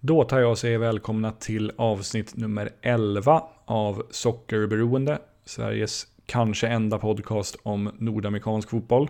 [0.00, 6.98] Då tar jag och säger välkomna till avsnitt nummer 11 av Sockerberoende, Sveriges kanske enda
[6.98, 9.08] podcast om nordamerikansk fotboll.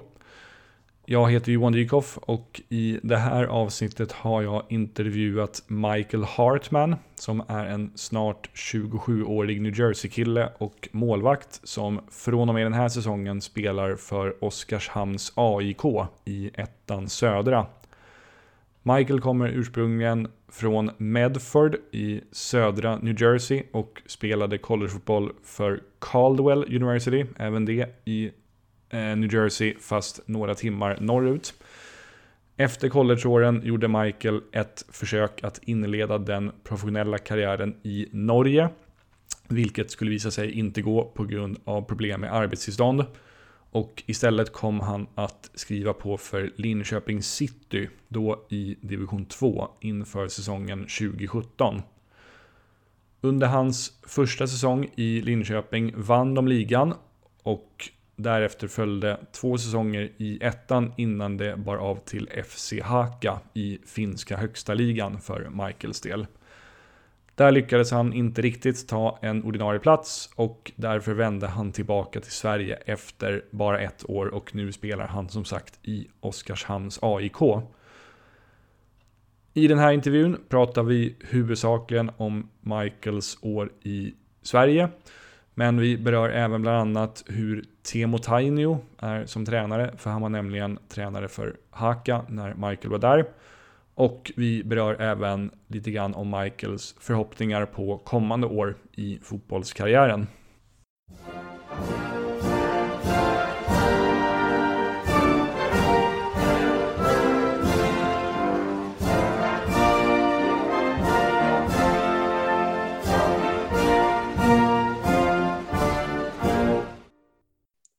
[1.05, 7.43] Jag heter Johan Dykhoff och i det här avsnittet har jag intervjuat Michael Hartman som
[7.49, 13.41] är en snart 27-årig New Jersey-kille och målvakt som från och med den här säsongen
[13.41, 15.85] spelar för Oskarshamns AIK
[16.25, 17.67] i ettan södra.
[18.83, 27.25] Michael kommer ursprungligen från Medford i södra New Jersey och spelade collegefotboll för Caldwell University,
[27.37, 28.31] även det i
[28.91, 31.55] eh, New Jersey fast några timmar norrut.
[32.57, 38.69] Efter collegeåren gjorde Michael ett försök att inleda den professionella karriären i Norge,
[39.49, 43.05] vilket skulle visa sig inte gå på grund av problem med arbetstillstånd.
[43.71, 50.29] Och istället kom han att skriva på för Linköping City, då i division 2 inför
[50.29, 51.83] säsongen 2017.
[53.21, 56.95] Under hans första säsong i Linköping vann de ligan
[57.43, 63.79] och därefter följde två säsonger i ettan innan det bar av till FC Haka i
[63.87, 66.27] finska högsta ligan för Michaels del.
[67.39, 72.33] Där lyckades han inte riktigt ta en ordinarie plats och därför vände han tillbaka till
[72.33, 77.37] Sverige efter bara ett år och nu spelar han som sagt i Oskarshamns AIK.
[79.55, 84.89] I den här intervjun pratar vi huvudsakligen om Michaels år i Sverige.
[85.55, 90.29] Men vi berör även bland annat hur Teemu Tainio är som tränare, för han var
[90.29, 93.25] nämligen tränare för Haka när Michael var där.
[93.99, 100.27] Och vi berör även lite grann om Michaels förhoppningar på kommande år i fotbollskarriären.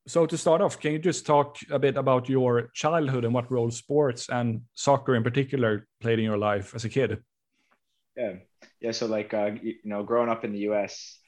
[0.10, 3.52] So to start off, can you just talk a bit about your childhood and what
[3.52, 7.20] role sports and soccer in particular played in your life as a kid?
[8.18, 8.38] Yeah,
[8.82, 8.90] yeah.
[8.90, 11.20] So like uh, you know, growing up in the U.S.,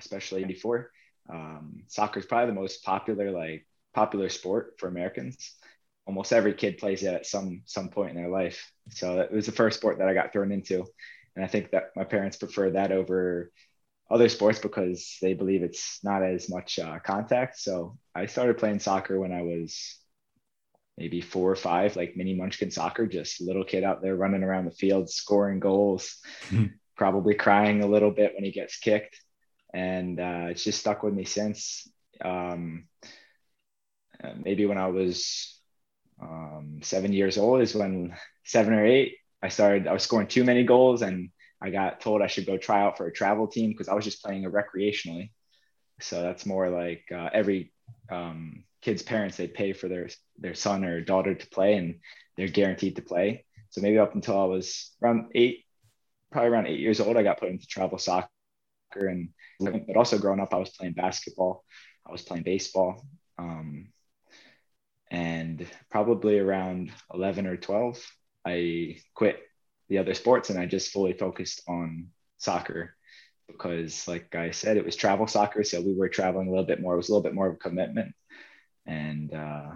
[0.00, 0.90] especially '94,
[1.32, 5.54] um, soccer is probably the most popular like popular sport for Americans.
[6.04, 8.68] Almost every kid plays it at some some point in their life.
[8.90, 10.84] So it was the first sport that I got thrown into,
[11.36, 13.52] and I think that my parents prefer that over
[14.10, 17.58] other sports because they believe it's not as much uh, contact.
[17.58, 19.98] So I started playing soccer when I was
[20.96, 24.64] maybe four or five, like mini munchkin soccer, just little kid out there running around
[24.64, 26.16] the field, scoring goals,
[26.48, 26.66] mm-hmm.
[26.96, 29.20] probably crying a little bit when he gets kicked.
[29.72, 31.86] And uh, it's just stuck with me since.
[32.24, 32.88] Um,
[34.22, 35.60] uh, maybe when I was
[36.20, 40.42] um, seven years old is when seven or eight, I started, I was scoring too
[40.42, 41.30] many goals and
[41.60, 44.04] I got told I should go try out for a travel team because I was
[44.04, 45.30] just playing recreationally.
[46.00, 47.72] So that's more like uh, every
[48.10, 50.08] um, kid's parents they pay for their
[50.38, 51.96] their son or daughter to play, and
[52.36, 53.44] they're guaranteed to play.
[53.70, 55.64] So maybe up until I was around eight,
[56.30, 58.28] probably around eight years old, I got put into travel soccer,
[58.94, 59.30] and
[59.60, 61.64] but also growing up, I was playing basketball,
[62.06, 63.04] I was playing baseball,
[63.36, 63.88] um,
[65.10, 68.00] and probably around eleven or twelve,
[68.46, 69.40] I quit
[69.88, 72.94] the other sports and I just fully focused on soccer
[73.46, 75.64] because like I said, it was travel soccer.
[75.64, 76.94] So we were traveling a little bit more.
[76.94, 78.14] It was a little bit more of a commitment.
[78.86, 79.70] And uh,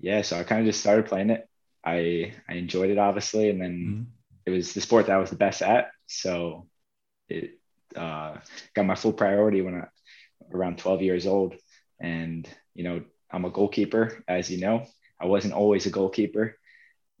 [0.00, 1.48] yeah, so I kind of just started playing it.
[1.84, 3.50] I, I enjoyed it obviously.
[3.50, 4.02] And then mm-hmm.
[4.46, 5.90] it was the sport that I was the best at.
[6.06, 6.68] So
[7.28, 7.58] it
[7.96, 8.36] uh,
[8.74, 9.86] got my full priority when I
[10.52, 11.54] around 12 years old.
[12.00, 14.86] And, you know, I'm a goalkeeper, as you know.
[15.20, 16.57] I wasn't always a goalkeeper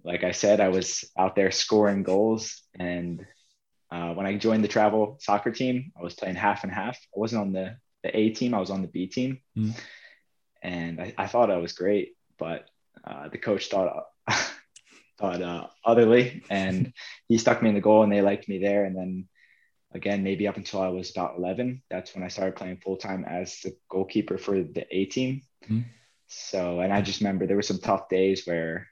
[0.08, 2.62] like I said, I was out there scoring goals.
[2.80, 3.26] And
[3.90, 6.96] uh, when I joined the travel soccer team, I was playing half and half.
[6.96, 9.40] I wasn't on the, the A team, I was on the B team.
[9.56, 9.78] Mm.
[10.62, 12.64] And I, I, thought I was great, but
[13.06, 14.06] uh, the coach thought,
[15.18, 16.42] thought uh, otherly.
[16.48, 16.94] And
[17.28, 18.86] he stuck me in the goal and they liked me there.
[18.86, 19.28] And then
[19.92, 23.26] again, maybe up until I was about 11, that's when I started playing full time
[23.26, 25.42] as the goalkeeper for the A team.
[25.68, 25.84] Mm.
[26.28, 28.88] So, and I just remember there were some tough days where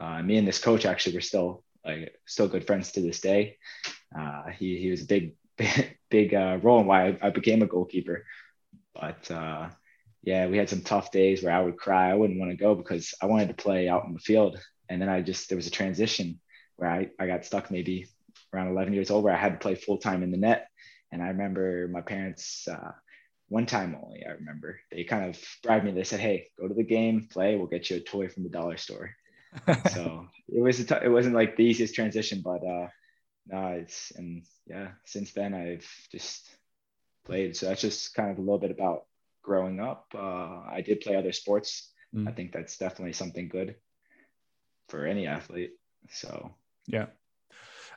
[0.00, 3.56] uh, me and this coach actually were still like still good friends to this day.
[4.16, 5.34] Uh, he he was a big
[6.10, 8.24] big, uh, role in why I, I, became a goalkeeper.
[8.94, 9.70] But uh,
[10.22, 12.10] yeah, we had some tough days where I would cry.
[12.10, 14.58] I wouldn't want to go because I wanted to play out in the field.
[14.88, 16.40] And then I just there was a transition
[16.76, 18.06] where I, I got stuck maybe
[18.52, 20.68] around 11 years old where I had to play full time in the net.
[21.10, 22.92] And I remember my parents uh,
[23.48, 24.24] one time only.
[24.26, 25.92] I remember they kind of bribed me.
[25.92, 27.56] They said, "Hey, go to the game, play.
[27.56, 29.10] We'll get you a toy from the dollar store."
[29.92, 32.88] So it was t- it wasn't like the easiest transition, but uh,
[33.46, 36.48] no, it's and yeah, since then I've just
[37.24, 37.56] played.
[37.56, 39.04] So that's just kind of a little bit about
[39.42, 40.06] growing up.
[40.14, 41.92] Uh, I did play other sports.
[42.14, 42.28] Mm.
[42.28, 43.76] I think that's definitely something good
[44.88, 45.72] for any athlete.
[46.10, 46.52] So
[46.86, 47.06] yeah.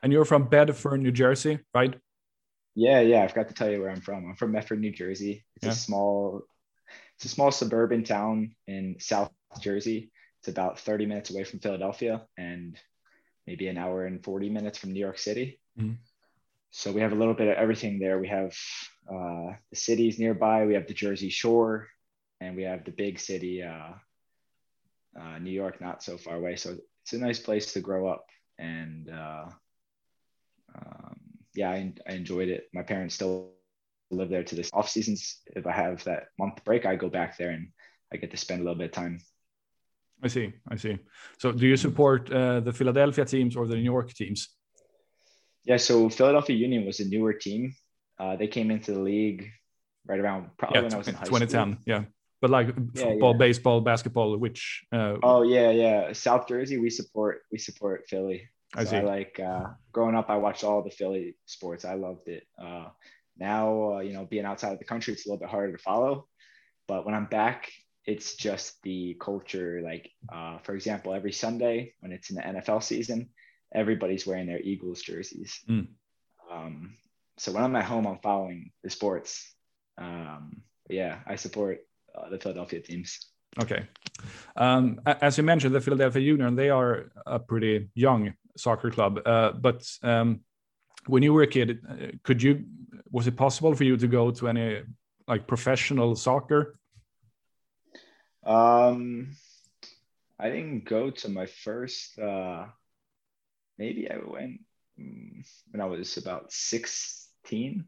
[0.02, 1.94] And you're from Medford, New Jersey, right?
[2.76, 3.24] Yeah, yeah.
[3.24, 4.26] I forgot to tell you where I'm from.
[4.26, 5.44] I'm from Medford, New Jersey.
[5.58, 5.72] It's yeah.
[5.72, 6.44] a small,
[7.16, 10.12] it's a small suburban town in South Jersey.
[10.40, 12.78] It's about 30 minutes away from Philadelphia and
[13.46, 15.60] maybe an hour and 40 minutes from New York City.
[15.78, 15.94] Mm-hmm.
[16.72, 18.20] So we have a little bit of everything there.
[18.20, 18.56] We have
[19.12, 20.66] uh, the cities nearby.
[20.66, 21.88] We have the Jersey Shore,
[22.40, 23.94] and we have the big city, uh,
[25.20, 26.56] uh, New York, not so far away.
[26.56, 28.26] So it's a nice place to grow up.
[28.60, 29.46] And uh,
[30.76, 31.20] um,
[31.56, 32.70] yeah, I, I enjoyed it.
[32.72, 33.54] My parents still
[34.12, 35.42] live there to this off seasons.
[35.56, 37.70] If I have that month break, I go back there and
[38.14, 39.20] I get to spend a little bit of time.
[40.24, 40.54] I see.
[40.68, 40.98] I see.
[41.38, 44.50] So, do you support uh, the Philadelphia teams or the New York teams?
[45.66, 45.78] Yeah.
[45.78, 47.74] So, Philadelphia Union was a newer team.
[48.20, 49.50] Uh, they came into the league
[50.06, 51.74] right around probably yeah, when I was in high 2010.
[51.74, 51.84] School.
[51.86, 52.04] Yeah.
[52.42, 53.38] But like yeah, football, yeah.
[53.38, 54.84] baseball, basketball, which?
[54.94, 56.14] Uh, oh yeah, yeah.
[56.14, 58.48] South Jersey, we support we support Philly.
[58.76, 58.98] I so see.
[58.98, 60.30] I like uh, growing up.
[60.30, 61.84] I watched all the Philly sports.
[61.84, 62.44] I loved it.
[62.62, 62.88] Uh,
[63.38, 65.78] now, uh, you know, being outside of the country, it's a little bit harder to
[65.82, 66.28] follow.
[66.88, 67.72] But when I'm back,
[68.10, 69.82] it's just the culture.
[69.84, 73.30] Like, uh, for example, every Sunday when it's in the NFL season,
[73.74, 75.60] everybody's wearing their Eagles jerseys.
[75.70, 75.88] Mm.
[76.52, 76.96] Um,
[77.38, 79.54] so when I'm at home, I'm following the sports.
[80.00, 81.82] Um, yeah, I support
[82.16, 83.28] uh, the Philadelphia teams.
[83.62, 83.86] Okay.
[84.56, 89.20] Um, as you mentioned, the Philadelphia Union, they are a pretty young soccer club.
[89.24, 90.42] Uh, but um,
[91.06, 92.66] when you were a kid, uh, could you,
[93.12, 94.82] was it possible for you to go to any
[95.28, 96.79] like professional soccer?
[98.50, 99.36] Um,
[100.40, 102.66] I didn't go to my first, uh,
[103.78, 104.62] maybe I went
[105.00, 107.86] mm, when I was about 16.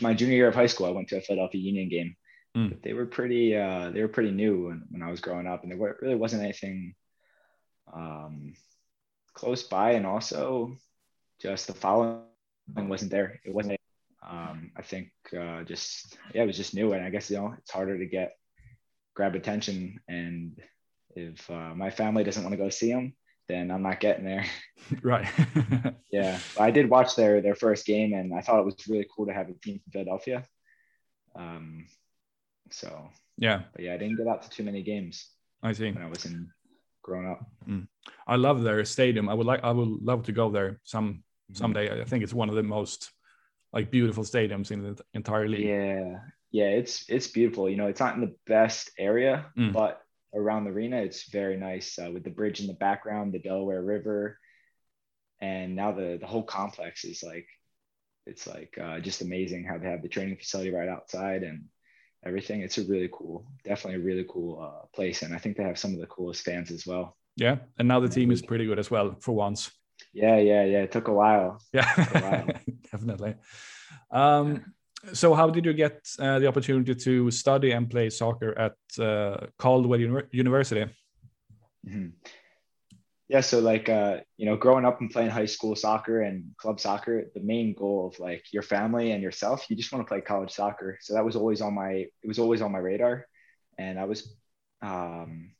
[0.00, 2.16] My junior year of high school, I went to a Philadelphia Union game.
[2.56, 2.70] Mm.
[2.70, 5.62] But they were pretty, uh, they were pretty new when, when I was growing up,
[5.62, 6.94] and there really wasn't anything
[7.92, 8.54] um,
[9.34, 9.92] close by.
[9.92, 10.76] And also,
[11.40, 12.22] just the following
[12.76, 13.40] wasn't there.
[13.44, 13.78] It wasn't.
[14.28, 17.54] Um, I think uh, just yeah, it was just new, and I guess you know
[17.58, 18.32] it's harder to get
[19.14, 20.00] grab attention.
[20.08, 20.60] And
[21.14, 23.14] if uh, my family doesn't want to go see them,
[23.48, 24.46] then I'm not getting there.
[25.02, 25.28] Right.
[26.10, 29.26] yeah, I did watch their their first game, and I thought it was really cool
[29.26, 30.44] to have a team from Philadelphia.
[31.36, 31.86] Um,
[32.70, 35.28] so yeah, but yeah, I didn't get out to too many games.
[35.62, 35.92] I see.
[35.92, 36.50] When I was in
[37.02, 37.46] growing up.
[37.68, 37.86] Mm.
[38.26, 39.28] I love their stadium.
[39.28, 39.62] I would like.
[39.62, 41.54] I would love to go there some mm-hmm.
[41.54, 42.00] someday.
[42.00, 43.12] I think it's one of the most
[43.72, 45.66] like beautiful stadiums in the entire league.
[45.66, 46.18] Yeah,
[46.50, 47.68] yeah, it's it's beautiful.
[47.68, 49.72] You know, it's not in the best area, mm.
[49.72, 50.00] but
[50.34, 53.82] around the arena, it's very nice uh, with the bridge in the background, the Delaware
[53.82, 54.38] River,
[55.40, 57.46] and now the the whole complex is like
[58.26, 61.64] it's like uh, just amazing how they have the training facility right outside and
[62.24, 62.60] everything.
[62.62, 65.78] It's a really cool, definitely a really cool uh, place, and I think they have
[65.78, 67.16] some of the coolest fans as well.
[67.36, 69.70] Yeah, and now the team is pretty good as well for once.
[70.12, 70.82] Yeah, yeah, yeah.
[70.82, 71.62] It took a while.
[71.72, 72.48] Yeah, a while.
[72.90, 73.34] definitely.
[74.10, 74.74] Um,
[75.12, 79.46] so, how did you get uh, the opportunity to study and play soccer at uh,
[79.58, 80.84] Caldwell Uni University?
[81.86, 82.10] Mm -hmm
[83.30, 86.80] yeah so like uh you know growing up and playing high school soccer and club
[86.80, 90.20] soccer the main goal of like your family and yourself you just want to play
[90.20, 90.98] college soccer.
[91.00, 93.26] So that was always on my it was always on my radar.
[93.78, 94.34] And i was
[94.82, 95.52] um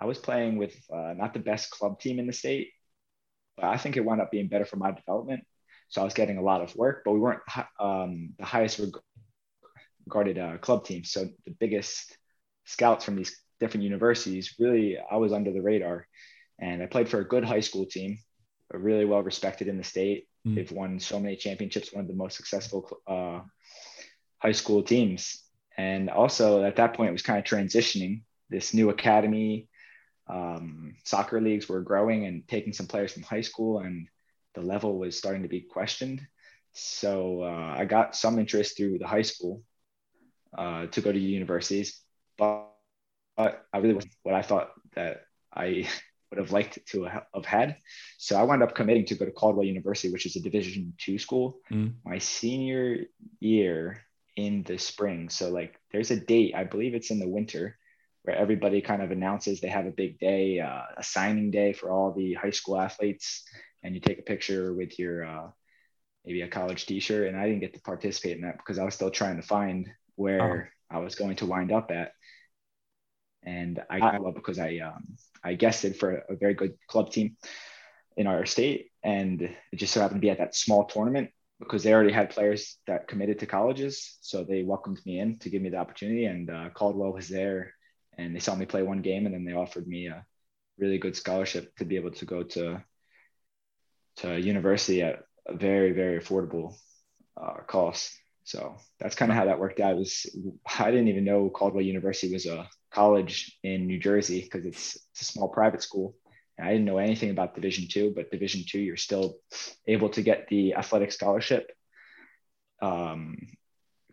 [0.00, 2.68] i was playing with uh, not the best club team in the state
[3.56, 5.42] but i think it wound up being better for my development
[5.90, 7.42] so i was getting a lot of work but we weren't
[7.78, 8.80] um the highest
[10.06, 12.16] regarded uh, club team so the biggest
[12.64, 16.06] scouts from these different universities really i was under the radar
[16.60, 18.18] and I played for a good high school team,
[18.72, 20.28] really well respected in the state.
[20.46, 20.54] Mm.
[20.54, 23.40] They've won so many championships, one of the most successful uh,
[24.38, 25.42] high school teams.
[25.76, 28.22] And also at that point, it was kind of transitioning.
[28.50, 29.68] This new academy,
[30.28, 34.08] um, soccer leagues were growing and taking some players from high school, and
[34.54, 36.20] the level was starting to be questioned.
[36.72, 39.62] So uh, I got some interest through the high school
[40.56, 42.00] uh, to go to universities,
[42.38, 42.68] but,
[43.36, 45.22] but I really was what I thought that
[45.54, 45.88] I
[46.30, 47.76] would have liked to have had.
[48.18, 51.18] So I wound up committing to go to Caldwell University, which is a Division two
[51.18, 51.94] school, mm.
[52.04, 53.04] my senior
[53.40, 54.02] year
[54.36, 55.28] in the spring.
[55.28, 57.76] So like there's a date, I believe it's in the winter,
[58.22, 61.90] where everybody kind of announces they have a big day, uh, a signing day for
[61.90, 63.42] all the high school athletes,
[63.82, 65.50] and you take a picture with your uh,
[66.24, 67.28] maybe a college T-shirt.
[67.28, 69.88] And I didn't get to participate in that because I was still trying to find
[70.16, 70.96] where oh.
[70.96, 72.12] I was going to wind up at
[73.42, 77.36] and I got well because I um, I guested for a very good club team.
[78.16, 81.82] in our state, and it just so happened to be at that small tournament because
[81.82, 85.62] they already had players that committed to colleges, so they welcomed me in to give
[85.62, 86.24] me the opportunity.
[86.24, 87.72] And uh, Caldwell was there,
[88.18, 90.24] and they saw me play one game, and then they offered me a
[90.78, 92.82] really good scholarship to be able to go to
[94.16, 96.74] to university at a very very affordable
[97.40, 98.16] uh, cost.
[98.44, 99.92] So that's kind of how that worked out.
[99.92, 100.26] It was
[100.78, 105.22] I didn't even know Caldwell University was a college in New Jersey because it's, it's
[105.22, 106.16] a small private school.
[106.58, 109.38] And I didn't know anything about Division two, but Division two, you're still
[109.86, 111.70] able to get the athletic scholarship.
[112.82, 113.36] Um,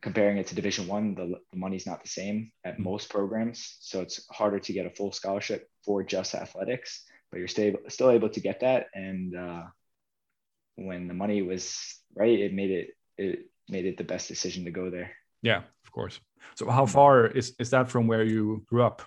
[0.01, 2.83] comparing it to Division one, the, the money's not the same at mm-hmm.
[2.83, 7.03] most programs, so it's harder to get a full scholarship for just athletics.
[7.31, 9.63] But you're still still able to get that, and uh,
[10.77, 14.71] when the money was right, it made it it made it the best decision to
[14.71, 15.11] go there.
[15.41, 16.19] Yeah, of course.
[16.55, 19.01] So how far is is that from where you grew up?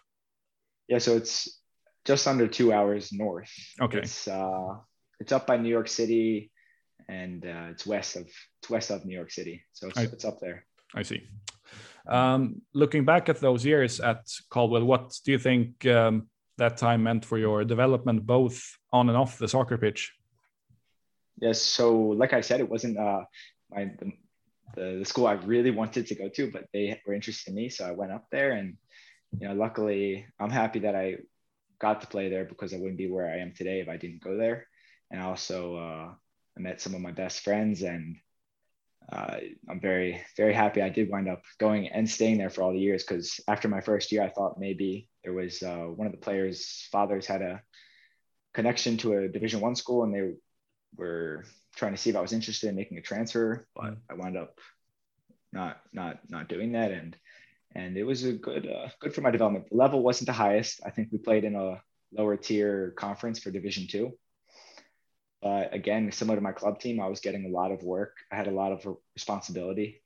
[0.88, 1.60] Yeah, so it's
[2.04, 3.52] just under two hours north.
[3.80, 3.98] Okay.
[3.98, 4.74] It's uh,
[5.20, 6.50] it's up by New York City,
[7.08, 8.26] and uh, it's west of
[8.60, 10.66] it's west of New York City, so it's, I, it's up there.
[10.94, 11.22] I see.
[12.08, 17.02] Um, looking back at those years at Caldwell, what do you think um, that time
[17.02, 18.60] meant for your development, both
[18.92, 20.12] on and off the soccer pitch?
[21.40, 21.62] Yes.
[21.62, 23.22] So, like I said, it wasn't uh,
[23.70, 24.12] my the,
[24.74, 27.68] the, the school I really wanted to go to, but they were interested in me,
[27.70, 28.76] so I went up there, and
[29.38, 31.18] you know, luckily, I'm happy that I
[31.80, 34.22] got to play there because I wouldn't be where I am today if I didn't
[34.22, 34.66] go there.
[35.10, 36.14] And also, uh,
[36.56, 38.16] I met some of my best friends, and
[39.10, 42.72] uh, I'm very, very happy I did wind up going and staying there for all
[42.72, 43.02] the years.
[43.02, 46.86] Because after my first year, I thought maybe there was uh, one of the players'
[46.92, 47.62] fathers had a
[48.52, 50.34] connection to a Division One school, and they
[50.96, 51.44] were
[51.76, 54.58] trying to see if I was interested in making a transfer, but I wound up
[55.52, 57.16] not not not doing that, and
[57.74, 59.68] and it was a good uh, good for my development.
[59.70, 60.80] The level wasn't the highest.
[60.84, 61.80] I think we played in a
[62.12, 64.12] lower tier conference for Division Two.
[65.42, 68.18] But again, similar to my club team, I was getting a lot of work.
[68.30, 70.02] I had a lot of responsibility.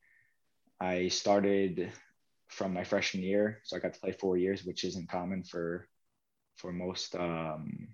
[0.80, 1.92] I started
[2.48, 5.88] from my freshman year, so I got to play four years, which isn't common for
[6.56, 7.88] for most um,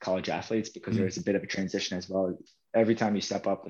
[0.00, 1.02] college athletes because mm-hmm.
[1.02, 2.36] there's a bit of a transition as well.
[2.74, 3.68] Every time you step up,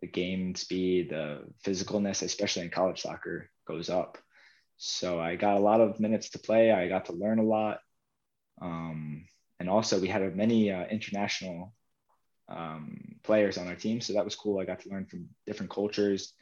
[0.00, 4.18] the game speed, the physicalness, especially in college soccer, goes up.
[4.76, 6.72] So I got a lot of minutes to play.
[6.72, 7.80] I got to learn a lot.
[8.62, 9.26] Um,
[9.58, 11.74] and also, we had many uh, international
[12.48, 14.00] um, players on our team.
[14.00, 14.58] So that was cool.
[14.58, 16.32] I got to learn from different cultures,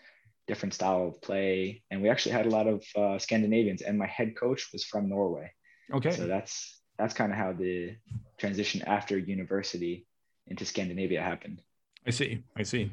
[0.46, 1.82] different style of play.
[1.90, 5.08] And we actually had a lot of uh, Scandinavians, and my head coach was from
[5.08, 5.50] Norway.
[5.92, 6.12] Okay.
[6.12, 7.96] So that's that's kind of how the
[8.38, 10.06] transition after university
[10.46, 11.62] into Scandinavia happened.
[12.06, 12.42] I see.
[12.56, 12.90] I see.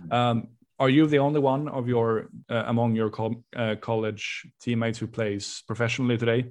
[0.00, 0.12] Mm-hmm.
[0.12, 4.98] Um, are you the only one of your uh, among your co- uh, college teammates
[4.98, 6.50] who plays professionally today?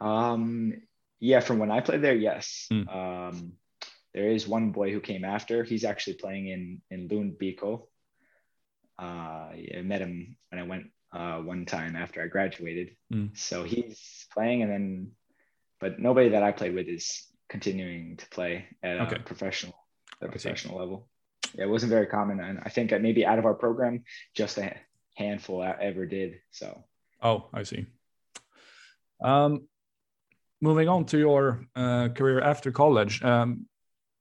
[0.00, 0.72] Um,
[1.20, 2.68] yeah, from when I played there, yes.
[2.72, 2.94] Mm.
[2.94, 3.52] Um,
[4.14, 5.64] there is one boy who came after.
[5.64, 7.82] He's actually playing in in Lund BK.
[8.98, 12.96] Uh, I met him when I went uh, one time after I graduated.
[13.12, 13.36] Mm.
[13.36, 15.10] So he's playing, and then,
[15.80, 19.16] but nobody that I played with is continuing to play at okay.
[19.16, 19.74] a professional,
[20.20, 21.08] a professional level.
[21.54, 24.58] Yeah, it wasn't very common, and I think that maybe out of our program, just
[24.58, 24.76] a
[25.14, 26.40] handful ever did.
[26.50, 26.84] So.
[27.22, 27.86] Oh, I see.
[29.20, 29.66] Um,
[30.60, 33.66] moving on to your uh, career after college, um,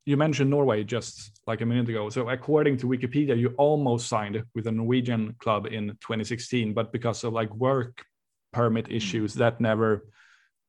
[0.07, 2.09] you mentioned Norway just like a minute ago.
[2.09, 7.25] So according to Wikipedia, you almost signed with a Norwegian club in 2016, but because
[7.25, 8.05] of like work
[8.53, 10.07] permit issues, that never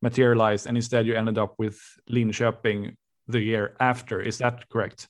[0.03, 1.79] materialized, and instead you ended up with
[2.11, 2.97] Linköping
[3.29, 4.21] the year after.
[4.21, 5.07] Is that correct?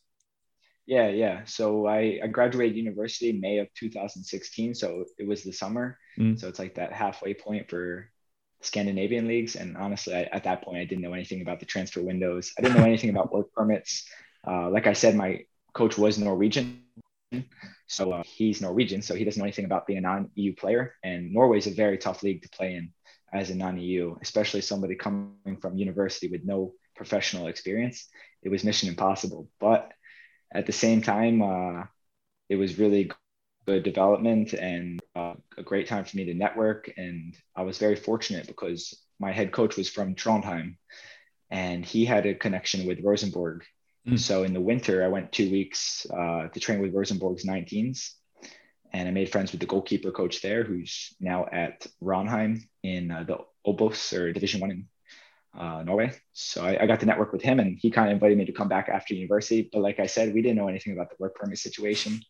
[0.85, 1.45] Yeah, yeah.
[1.47, 4.75] So I, I graduated university May of 2016.
[4.75, 5.99] So it was the summer.
[6.19, 6.39] Mm.
[6.39, 8.11] So it's like that halfway point for
[8.61, 9.57] Scandinavian leagues.
[9.57, 12.53] And honestly, I, at that point, I didn't know anything about the transfer windows.
[12.59, 14.09] I didn't know anything about work permits.
[14.47, 15.41] Uh, like I said, my
[15.73, 16.83] coach was Norwegian.
[17.87, 20.95] So uh, he's Norwegian, so he doesn't know anything about being a non-EU player.
[21.03, 22.93] And Norway is a very tough league to play in
[23.33, 28.09] as a non-EU, especially somebody coming from university with no professional experience.
[28.43, 29.49] It was mission impossible.
[29.61, 29.93] But
[30.53, 31.85] at the same time, uh,
[32.49, 33.11] it was really
[33.69, 36.91] good development and uh, a great time for me to network.
[36.97, 40.77] And I was very fortunate because my head coach was from Trondheim
[41.51, 43.65] and he had a connection with Rosenborg.
[44.09, 44.19] Mm.
[44.19, 48.13] So in the winter, I went two weeks uh, to train with Rosenborg's 19s.
[48.95, 53.25] And I made friends with the goalkeeper coach there, who's now at Ranheim in uh,
[53.25, 54.89] the Obos or Division One in
[55.61, 56.13] uh, Norway.
[56.33, 58.53] So I, I, got to network with him, and he kind of invited me to
[58.53, 59.69] come back after university.
[59.71, 62.23] But like I said, we didn't know anything about the work permit situation.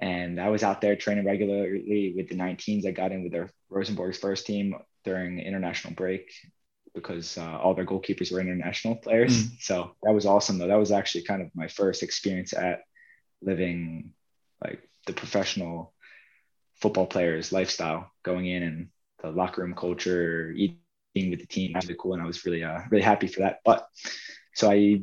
[0.00, 2.86] And I was out there training regularly with the 19s.
[2.86, 4.74] I got in with their Rosenborg's first team
[5.04, 6.32] during international break
[6.94, 9.46] because uh, all their goalkeepers were international players.
[9.46, 9.60] Mm.
[9.60, 10.68] So that was awesome though.
[10.68, 12.80] That was actually kind of my first experience at
[13.42, 14.12] living
[14.62, 15.92] like the professional
[16.80, 18.88] football players lifestyle going in and
[19.22, 21.72] the locker room culture, eating with the team.
[21.72, 22.14] That was really cool.
[22.14, 23.58] And I was really, uh, really happy for that.
[23.64, 23.86] But
[24.54, 25.02] so I,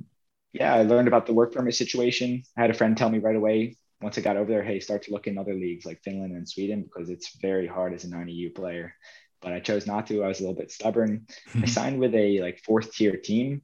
[0.54, 2.44] yeah, I learned about the work permit situation.
[2.58, 5.04] I had a friend tell me right away once I got over there, hey, start
[5.04, 8.10] to look in other leagues like Finland and Sweden because it's very hard as a
[8.10, 8.96] non-EU player.
[9.42, 10.24] But I chose not to.
[10.24, 11.28] I was a little bit stubborn.
[11.56, 13.62] I signed with a like fourth tier team,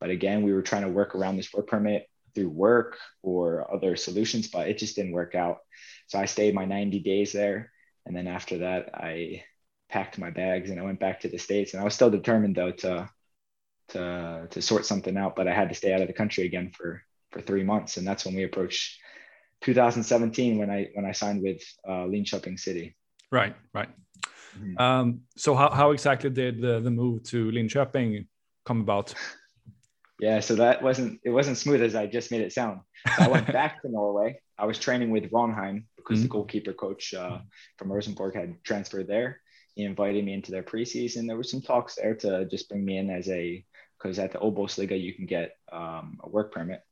[0.00, 3.96] but again, we were trying to work around this work permit through work or other
[3.96, 5.58] solutions, but it just didn't work out.
[6.06, 7.72] So I stayed my 90 days there,
[8.06, 9.44] and then after that, I
[9.88, 11.74] packed my bags and I went back to the states.
[11.74, 13.10] And I was still determined though to
[13.88, 16.70] to to sort something out, but I had to stay out of the country again
[16.74, 18.99] for for three months, and that's when we approached
[19.62, 22.96] 2017 when I when I signed with uh, Shopping City.
[23.30, 23.88] Right, right.
[24.58, 24.78] Mm-hmm.
[24.78, 28.26] Um, so how, how exactly did the, the move to Linköping
[28.64, 29.14] come about?
[30.20, 32.80] Yeah, so that wasn't it wasn't smooth as I just made it sound.
[33.16, 34.38] So I went back to Norway.
[34.58, 36.24] I was training with Ranheim because mm-hmm.
[36.24, 37.38] the goalkeeper coach uh,
[37.78, 39.40] from Rosenborg had transferred there.
[39.76, 41.26] He invited me into their preseason.
[41.26, 43.64] There were some talks there to just bring me in as a
[43.96, 46.82] because at the Obosliga you can get um, a work permit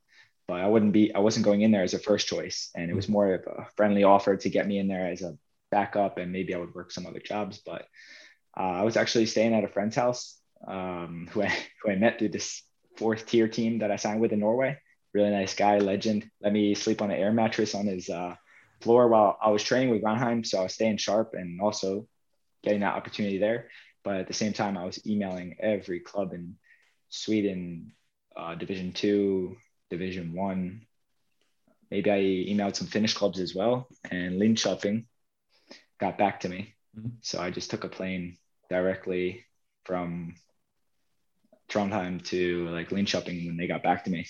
[0.48, 2.70] but I wouldn't be, I wasn't going in there as a first choice.
[2.74, 5.36] And it was more of a friendly offer to get me in there as a
[5.70, 7.60] backup and maybe I would work some other jobs.
[7.64, 7.82] But
[8.56, 12.18] uh, I was actually staying at a friend's house um, who, I, who I met
[12.18, 12.62] through this
[12.96, 14.78] fourth tier team that I signed with in Norway.
[15.12, 16.28] Really nice guy, legend.
[16.40, 18.34] Let me sleep on an air mattress on his uh,
[18.80, 20.46] floor while I was training with Ranheim.
[20.46, 22.08] So I was staying sharp and also
[22.64, 23.68] getting that opportunity there.
[24.02, 26.56] But at the same time, I was emailing every club in
[27.10, 27.92] Sweden,
[28.36, 29.56] uh, Division Two,
[29.90, 30.82] Division One.
[31.90, 35.06] Maybe I emailed some Finnish clubs as well, and Linköping
[35.98, 36.74] got back to me.
[36.98, 37.08] Mm-hmm.
[37.22, 38.36] So I just took a plane
[38.68, 39.44] directly
[39.84, 40.34] from
[41.70, 44.26] Trondheim to like Linköping when they got back to me.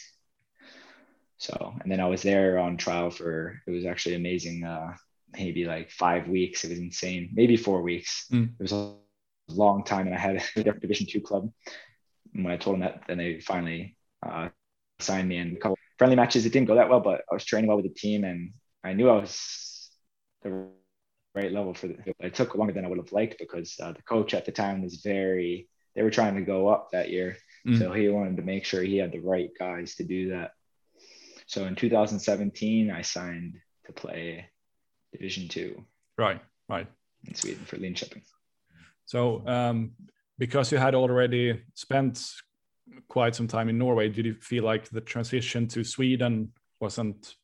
[1.38, 4.64] So, and then I was there on trial for, it was actually amazing.
[4.64, 4.94] Uh,
[5.36, 6.64] maybe like five weeks.
[6.64, 7.30] It was insane.
[7.32, 8.26] Maybe four weeks.
[8.32, 8.50] Mm.
[8.58, 8.94] It was a
[9.48, 10.06] long time.
[10.06, 11.50] And I had a different division two club.
[12.34, 14.48] And when I told them that, then they finally uh,
[15.00, 16.46] signed me in a couple friendly matches.
[16.46, 18.52] It didn't go that well, but I was training well with the team and
[18.84, 19.90] I knew I was
[20.42, 20.68] the
[21.34, 24.02] right level for the, it took longer than I would have liked because uh, the
[24.02, 27.36] coach at the time was very, they were trying to go up that year.
[27.66, 27.78] Mm.
[27.78, 30.52] So he wanted to make sure he had the right guys to do that.
[31.46, 34.46] So in 2017, I signed to play
[35.12, 35.82] Division Two.
[36.18, 36.86] Right, right.
[37.24, 38.22] In Sweden for Linköping.
[39.06, 39.92] So um,
[40.38, 42.22] because you had already spent
[43.08, 47.34] quite some time in Norway, did you feel like the transition to Sweden wasn't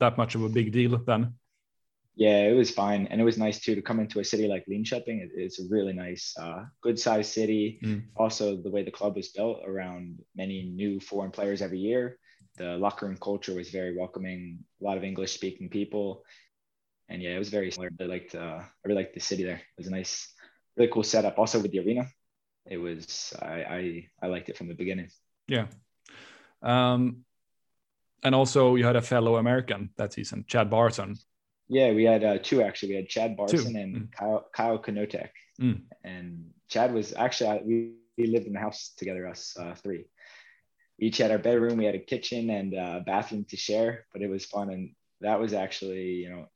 [0.00, 1.34] that much of a big deal then?
[2.14, 4.66] Yeah, it was fine, and it was nice too to come into a city like
[4.66, 5.30] Linköping.
[5.34, 7.80] It's a really nice, uh, good-sized city.
[7.82, 8.02] Mm.
[8.16, 12.18] Also, the way the club was built around many new foreign players every year.
[12.58, 14.58] The locker room culture was very welcoming.
[14.82, 16.22] A lot of English-speaking people,
[17.08, 17.90] and yeah, it was very similar.
[17.98, 19.56] I liked, uh, I really liked the city there.
[19.56, 20.34] It was a nice,
[20.76, 21.38] really cool setup.
[21.38, 22.08] Also with the arena,
[22.66, 25.08] it was I, I I liked it from the beginning.
[25.48, 25.66] Yeah.
[26.62, 27.24] Um,
[28.22, 31.18] and also you had a fellow American that season, Chad Barson.
[31.68, 32.90] Yeah, we had uh, two actually.
[32.90, 33.78] We had Chad Barson two.
[33.78, 34.12] and mm.
[34.12, 34.78] Kyle, Kyle.
[35.60, 35.82] Mm.
[36.04, 40.06] And Chad was actually we, we lived in the house together, us uh, three.
[40.98, 41.78] Each had our bedroom.
[41.78, 44.70] We had a kitchen and a bathroom to share, but it was fun.
[44.70, 46.46] And that was actually, you know,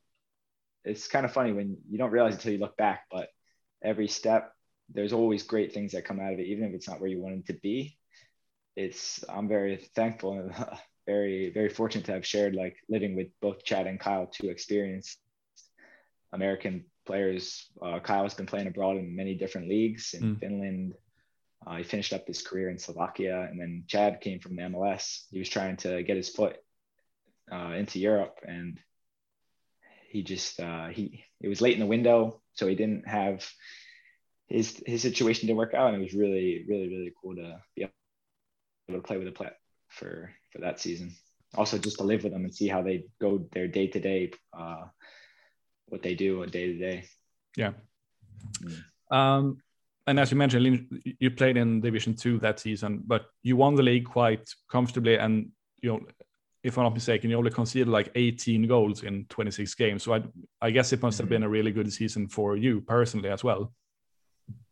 [0.85, 3.29] it's kind of funny when you don't realize until you look back, but
[3.83, 4.53] every step
[4.93, 7.21] there's always great things that come out of it, even if it's not where you
[7.21, 7.97] wanted to be.
[8.77, 10.55] It's I'm very thankful and
[11.07, 15.19] very very fortunate to have shared like living with both Chad and Kyle, two experienced
[16.33, 17.71] American players.
[17.81, 20.41] Uh, Kyle has been playing abroad in many different leagues in mm.
[20.41, 20.95] Finland.
[21.67, 25.25] Uh, he finished up his career in Slovakia, and then Chad came from the MLS.
[25.31, 26.57] He was trying to get his foot
[27.51, 28.79] uh, into Europe, and
[30.09, 33.49] he just uh, he it was late in the window, so he didn't have
[34.49, 37.83] his his situation didn't work out, and it was really really really cool to be
[37.83, 39.57] able to play with a plat
[39.89, 41.15] for for that season.
[41.55, 44.31] Also, just to live with them and see how they go their day to day,
[45.89, 47.05] what they do a day to day.
[47.57, 47.73] Yeah.
[48.63, 49.17] Mm.
[49.17, 49.59] Um,
[50.07, 53.83] and as you mentioned, you played in Division Two that season, but you won the
[53.83, 55.51] league quite comfortably, and
[55.83, 56.01] you know,
[56.63, 60.03] if I'm not mistaken, you only conceded like 18 goals in 26 games.
[60.03, 60.23] So I,
[60.61, 61.35] I guess it must have mm-hmm.
[61.35, 63.73] been a really good season for you personally as well.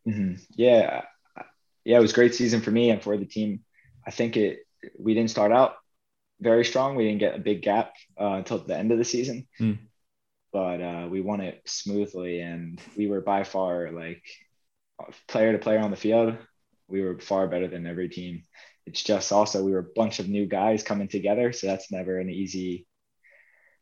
[0.07, 0.35] Mm-hmm.
[0.51, 1.03] Yeah,
[1.83, 3.61] yeah, it was a great season for me and for the team.
[4.05, 4.59] I think it.
[4.99, 5.75] We didn't start out
[6.39, 6.95] very strong.
[6.95, 9.79] We didn't get a big gap uh, until the end of the season, mm.
[10.53, 14.23] but uh, we won it smoothly, and we were by far like
[15.27, 16.37] player to player on the field.
[16.87, 18.43] we were far better than every team.
[18.85, 22.19] It's just also we were a bunch of new guys coming together, so that's never
[22.19, 22.85] an easy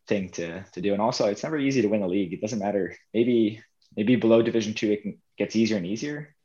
[0.08, 0.94] thing to to do.
[0.94, 2.34] And also, it's never easy to win a league.
[2.34, 2.96] It doesn't matter.
[3.14, 3.62] Maybe
[3.96, 6.36] maybe below Division two, it can, gets easier and easier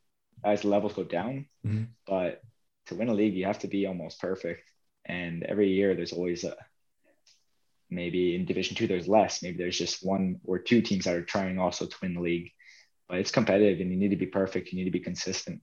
[0.43, 1.45] as the levels go down.
[1.65, 1.83] Mm-hmm.
[2.07, 2.41] But
[2.87, 4.63] to win a league, you have to be almost perfect.
[5.05, 6.55] And every year, there's always a
[7.89, 9.41] maybe in Division two, there's less.
[9.41, 12.51] Maybe there's just one or two teams that are trying also to win the league.
[13.07, 14.71] But it's competitive, and you need to be perfect.
[14.71, 15.61] You need to be consistent.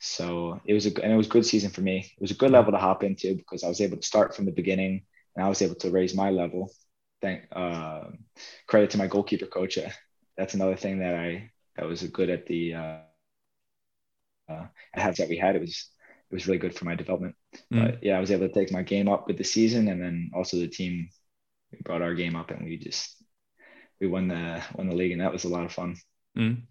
[0.00, 2.12] So it was a and it was a good season for me.
[2.16, 4.46] It was a good level to hop into because I was able to start from
[4.46, 5.02] the beginning
[5.36, 6.72] and I was able to raise my level.
[7.20, 8.04] Thank uh,
[8.66, 9.78] credit to my goalkeeper coach.
[10.36, 12.96] That's another thing that I that was good at the uh,
[14.50, 15.56] uh, that we had.
[15.56, 15.88] It was
[16.30, 17.34] it was really good for my development.
[17.72, 17.84] Mm.
[17.84, 20.30] But yeah, I was able to take my game up with the season, and then
[20.34, 21.08] also the team
[21.72, 23.16] we brought our game up, and we just
[23.98, 25.96] we won the won the league, and that was a lot of fun.
[26.36, 26.62] Mm.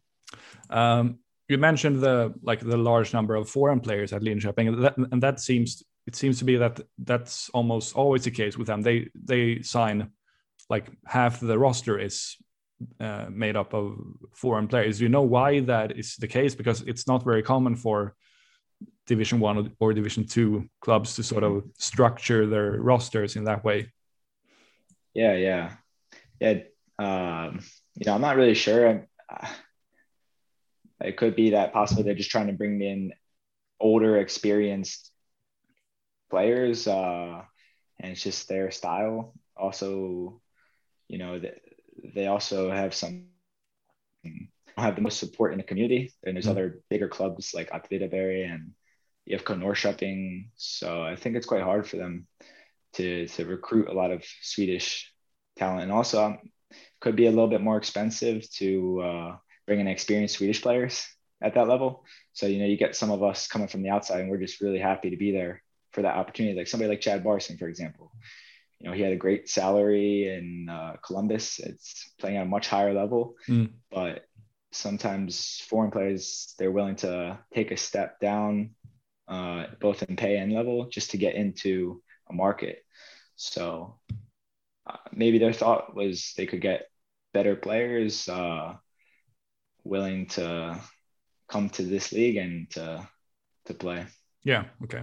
[0.70, 4.98] Um, you mentioned the like the large number of foreign players at Linköping, and that,
[4.98, 8.84] and that seems it seems to be that that's almost always the case with them.
[8.84, 10.12] They they sign
[10.70, 12.38] like half the roster is
[13.00, 13.98] uh, made up of
[14.34, 14.98] foreign players.
[14.98, 16.56] Do you know why that is the case?
[16.56, 18.16] Because it's not very common for
[19.08, 23.92] Division One or Division Two clubs to sort of structure their rosters in that way.
[25.14, 25.74] Yeah, yeah,
[26.40, 26.60] yeah.
[26.98, 27.62] Um,
[27.96, 29.08] you know, I'm not really sure.
[29.30, 29.50] I,
[31.02, 33.14] it could be that possibly they're just trying to bring in
[33.80, 35.12] older, experienced
[36.30, 37.42] players, uh,
[38.00, 39.34] and it's just their style.
[39.56, 40.42] Also,
[41.08, 41.54] you know, they,
[42.16, 43.26] they also have some
[44.78, 46.14] have the most support in the community.
[46.24, 46.52] And there's mm-hmm.
[46.52, 48.72] other bigger clubs like Åtvidaberg and
[49.30, 50.50] IFK Norrköping.
[50.56, 52.28] So I think it's quite hard for them
[52.94, 55.14] to to recruit a lot of Swedish
[55.58, 56.40] talent, and also um,
[57.00, 59.36] could be a little bit more expensive to uh,
[59.68, 61.06] bring in experienced Swedish players
[61.42, 62.04] at that level.
[62.34, 64.62] So, you know, you get some of us coming from the outside and we're just
[64.62, 66.58] really happy to be there for that opportunity.
[66.58, 68.12] Like somebody like Chad Barson, for example,
[68.80, 71.60] you know, he had a great salary in uh, Columbus.
[71.60, 73.70] It's playing at a much higher level, mm.
[73.92, 74.26] but
[74.72, 78.72] sometimes foreign players, they're willing to take a step down,
[79.28, 82.86] uh, both in pay and level just to get into a market.
[83.36, 84.00] So
[84.88, 86.88] uh, maybe their thought was they could get
[87.34, 88.76] better players, uh,
[89.84, 90.80] willing to
[91.50, 93.08] come to this league and to
[93.66, 94.06] to play.
[94.44, 94.66] Yeah.
[94.84, 95.02] Okay.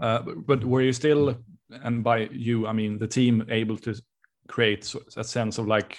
[0.00, 1.36] Uh, but were you still,
[1.70, 3.94] and by you, I mean the team, able to
[4.48, 5.98] create a sense of like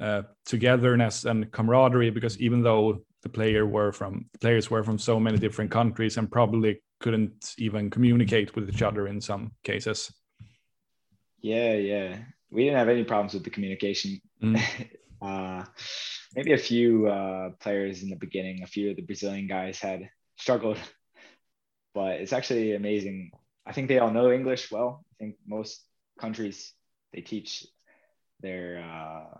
[0.00, 2.10] uh, togetherness and camaraderie?
[2.10, 6.30] Because even though the player were from players were from so many different countries and
[6.30, 10.12] probably couldn't even communicate with each other in some cases.
[11.40, 12.18] Yeah, yeah,
[12.50, 14.20] we didn't have any problems with the communication.
[14.42, 14.62] Mm.
[15.22, 15.64] uh,
[16.34, 20.08] maybe a few uh, players in the beginning, a few of the Brazilian guys had
[20.36, 20.78] struggled,
[21.94, 23.30] but it's actually amazing.
[23.66, 25.04] I think they all know English well.
[25.12, 25.82] I think most
[26.20, 26.72] countries
[27.12, 27.66] they teach
[28.40, 29.38] their uh,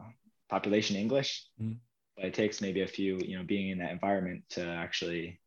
[0.49, 1.77] population English, mm.
[2.17, 5.41] but it takes maybe a few, you know, being in that environment to actually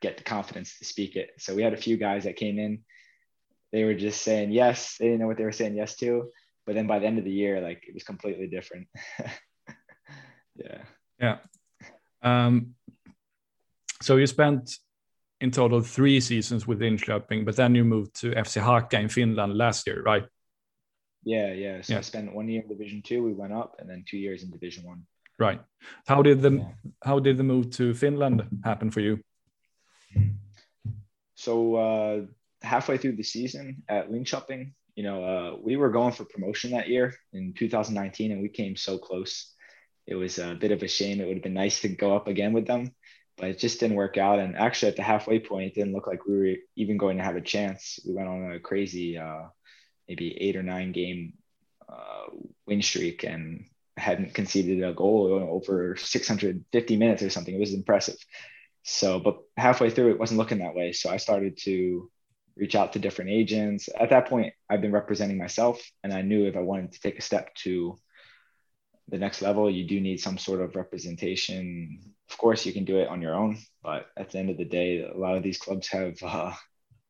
[0.00, 1.30] get the confidence to speak it.
[1.38, 2.84] So we had a few guys that came in.
[3.72, 4.96] They were just saying yes.
[4.98, 6.30] They didn't know what they were saying yes to.
[6.66, 8.86] But then by the end of the year, like it was completely different.
[10.56, 10.82] yeah
[11.20, 11.38] yeah
[12.22, 12.74] um,
[14.00, 14.78] so you spent
[15.44, 19.52] in total three seasons with Linköping, but then you moved to FC Haka in Finland
[19.56, 20.24] last year, right?
[21.22, 21.82] Yeah, yeah.
[21.82, 21.98] So yeah.
[21.98, 23.22] I spent one year in Division Two.
[23.22, 25.02] We went up, and then two years in Division One.
[25.38, 25.60] Right.
[26.06, 26.72] How did the yeah.
[27.02, 29.20] how did the move to Finland happen for you?
[31.34, 32.16] So uh,
[32.62, 36.88] halfway through the season at Linköping, you know, uh, we were going for promotion that
[36.88, 39.54] year in 2019, and we came so close
[40.06, 41.20] it was a bit of a shame.
[41.20, 42.94] It would have been nice to go up again with them,
[43.36, 44.38] but it just didn't work out.
[44.38, 47.24] And actually, at the halfway point, it didn't look like we were even going to
[47.24, 47.98] have a chance.
[48.06, 49.44] We went on a crazy, uh,
[50.08, 51.34] maybe eight or nine game
[51.88, 52.26] uh,
[52.66, 53.66] win streak and
[53.96, 57.54] hadn't conceded a goal over 650 minutes or something.
[57.54, 58.16] It was impressive.
[58.82, 60.92] So, but halfway through, it wasn't looking that way.
[60.92, 62.10] So I started to
[62.56, 63.88] reach out to different agents.
[63.98, 67.18] At that point, I've been representing myself, and I knew if I wanted to take
[67.18, 67.98] a step to
[69.08, 72.00] the next level, you do need some sort of representation.
[72.30, 74.64] Of course, you can do it on your own, but at the end of the
[74.64, 76.52] day, a lot of these clubs have uh,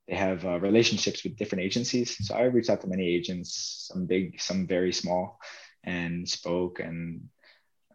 [0.09, 2.17] they have uh, relationships with different agencies.
[2.27, 5.39] So I reached out to many agents, some big, some very small,
[5.83, 6.81] and spoke.
[6.81, 7.29] And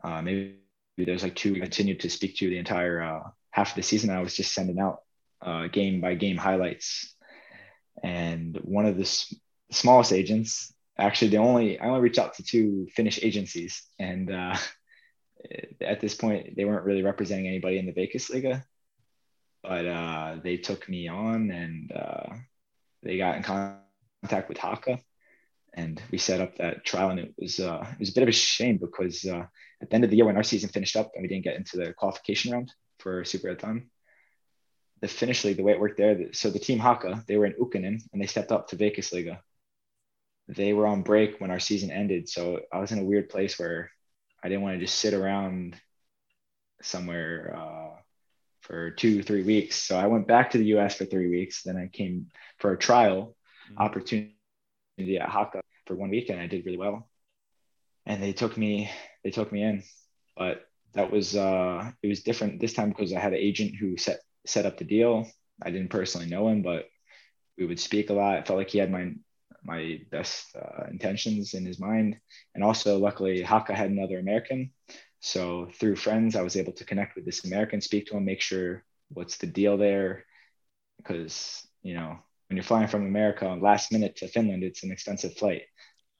[0.04, 0.56] uh, maybe
[0.98, 1.54] there's like two.
[1.54, 4.10] continued to speak to the entire uh, half of the season.
[4.10, 5.02] I was just sending out
[5.42, 7.14] uh, game by game highlights.
[8.02, 9.34] And one of the s-
[9.72, 14.58] smallest agents actually the only I only reached out to two Finnish agencies, and uh,
[15.82, 18.64] at this point they weren't really representing anybody in the Veikkausliiga.
[19.64, 22.34] but uh, they took me on and uh,
[23.04, 25.00] they got in contact with Haka,
[25.74, 27.10] and we set up that trial.
[27.10, 29.46] And it was uh, it was a bit of a shame because uh,
[29.82, 31.56] at the end of the year when our season finished up and we didn't get
[31.56, 33.88] into the qualification round for Superettan,
[35.02, 37.54] the Finnish league, the way it worked there, so the team Haka, they were in
[37.54, 39.40] Ykkönen and they stepped up to Veikkausliiga.
[40.50, 43.60] They were on break when our season ended, so I was in a weird place
[43.60, 43.92] where
[44.44, 45.76] I didn't want to just sit around
[46.82, 48.00] somewhere uh,
[48.62, 49.76] for two, three weeks.
[49.76, 51.64] So I went back to the US for three weeks.
[51.64, 52.28] Then I came
[52.60, 53.36] for a trial
[53.72, 53.82] mm-hmm.
[53.82, 54.34] opportunity
[55.20, 57.10] at Haka for one week and I did really well.
[58.06, 58.90] And they took me,
[59.24, 59.84] they took me in.
[60.38, 63.98] But that was uh it was different this time because I had an agent who
[63.98, 65.28] set set up the deal.
[65.62, 66.86] I didn't personally know him, but
[67.58, 68.38] we would speak a lot.
[68.38, 69.14] I felt like he had my
[69.74, 72.18] my best uh, intentions in his mind.
[72.54, 74.72] And also, luckily, Haka had another American
[75.22, 78.42] so through friends, I was able to connect with this American, speak to him, make
[78.42, 80.26] sure what's the deal there,
[80.98, 85.36] because you know when you're flying from America last minute to Finland, it's an expensive
[85.36, 85.64] flight.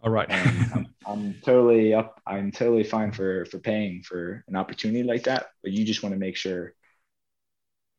[0.02, 0.30] All right.
[0.30, 2.22] I'm, I'm, totally up.
[2.26, 6.14] I'm totally fine for for paying for an opportunity like that, but you just want
[6.14, 6.74] to make sure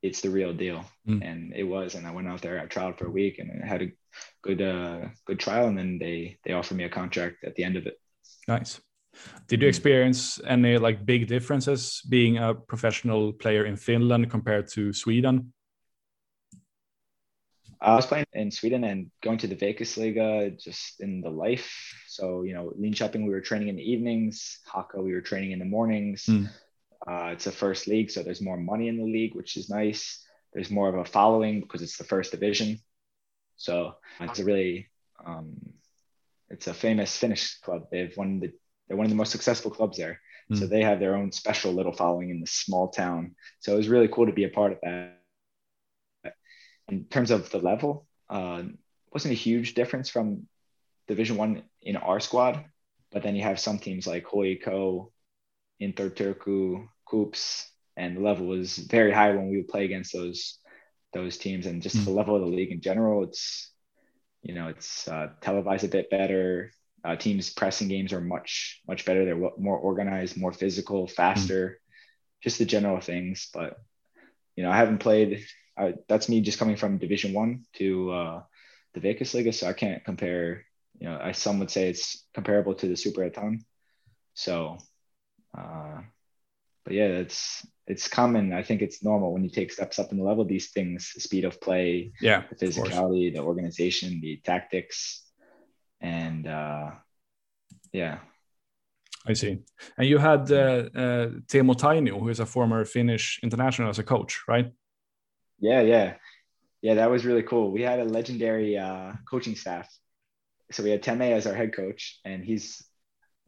[0.02, 1.22] it's the real deal, mm.
[1.22, 1.94] and it was.
[1.94, 3.92] And I went out there, I trialed for a week, and I had a
[4.42, 7.76] good uh good trial, and then they they offered me a contract at the end
[7.76, 7.98] of it.
[8.48, 8.80] Nice.
[9.48, 14.92] Did you experience any like big differences being a professional player in Finland compared to
[14.92, 15.52] Sweden?
[17.82, 21.72] I was playing in Sweden and going to the Veikkausliiga just in the life.
[22.08, 24.58] So, you know, Linköping we were training in the evenings.
[24.66, 26.26] Haka, we were training in the mornings.
[26.28, 26.48] Mm.
[27.06, 30.22] Uh, it's a first league, so there's more money in the league, which is nice.
[30.52, 32.78] There's more of a following because it's the first division.
[33.60, 34.88] So it's a really,
[35.24, 35.54] um,
[36.48, 37.88] it's a famous Finnish club.
[37.90, 38.52] They've won the
[38.88, 40.20] they're one of the most successful clubs there.
[40.50, 40.58] Mm.
[40.58, 43.36] So they have their own special little following in the small town.
[43.60, 46.34] So it was really cool to be a part of that.
[46.88, 48.62] In terms of the level, uh,
[49.12, 50.48] wasn't a huge difference from
[51.06, 52.64] Division One in our squad,
[53.12, 55.06] but then you have some teams like HJK,
[55.78, 60.58] Inter Turku, KuPS, and the level was very high when we would play against those
[61.12, 62.04] those teams, and just mm.
[62.04, 63.24] the level of the league in general.
[63.24, 63.72] It's
[64.42, 66.72] you know it's uh, televised a bit better.
[67.02, 69.24] Uh, teams pressing games are much much better.
[69.24, 72.42] They're more organized, more physical, faster, mm-hmm.
[72.42, 73.48] just the general things.
[73.52, 73.78] But
[74.56, 75.44] you know, I haven't played.
[75.76, 78.42] Uh, that's me just coming from Division One to uh,
[78.94, 80.66] the Veikkausliiga, so I can't compare.
[80.98, 83.60] You know, I some would say it's comparable to the Super Superettan.
[84.34, 84.78] So,
[85.56, 86.00] uh,
[86.84, 88.52] but yeah, it's it's common.
[88.52, 90.44] I think it's normal when you take steps up in the level.
[90.44, 95.24] These things, the speed of play, yeah, the physicality, the organization, the tactics
[96.00, 96.90] and uh,
[97.92, 98.18] yeah.
[99.26, 99.58] I see.
[99.98, 104.02] And you had uh, uh, Teemu Tainio, who is a former Finnish international as a
[104.02, 104.72] coach, right?
[105.58, 106.14] Yeah, yeah,
[106.80, 106.94] yeah.
[106.94, 107.70] That was really cool.
[107.70, 109.88] We had a legendary uh, coaching staff.
[110.72, 112.82] So we had Teme as our head coach, and he's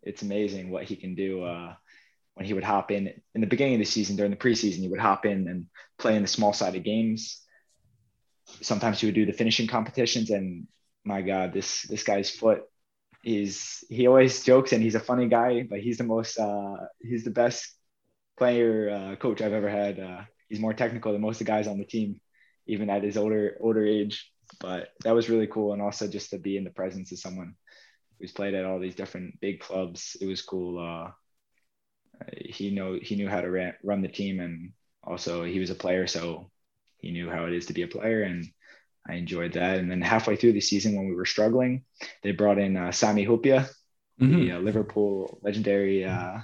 [0.03, 1.43] it's amazing what he can do.
[1.43, 1.75] Uh,
[2.35, 4.88] when he would hop in in the beginning of the season during the preseason, he
[4.88, 5.66] would hop in and
[5.99, 7.40] play in the small sided games.
[8.61, 10.66] Sometimes he would do the finishing competitions, and
[11.05, 12.62] my God, this this guy's foot
[13.25, 17.25] is he always jokes and he's a funny guy, but he's the most uh, he's
[17.25, 17.68] the best
[18.37, 20.01] player uh, coach I've ever had.
[20.01, 22.21] Uh, he's more technical than most of the guys on the team,
[22.66, 24.31] even at his older older age.
[24.61, 27.55] But that was really cool, and also just to be in the presence of someone
[28.18, 30.16] who's played at all these different big clubs.
[30.21, 31.12] It was cool.
[32.33, 35.75] He know he knew how to ran, run the team, and also he was a
[35.75, 36.51] player, so
[36.99, 38.47] he knew how it is to be a player and
[39.09, 39.79] I enjoyed that.
[39.79, 41.85] And then halfway through the season, when we were struggling,
[42.23, 43.69] they brought in uh, Sami Hyypiä,
[44.21, 44.41] mm-hmm.
[44.41, 46.39] the uh, Liverpool legendary uh,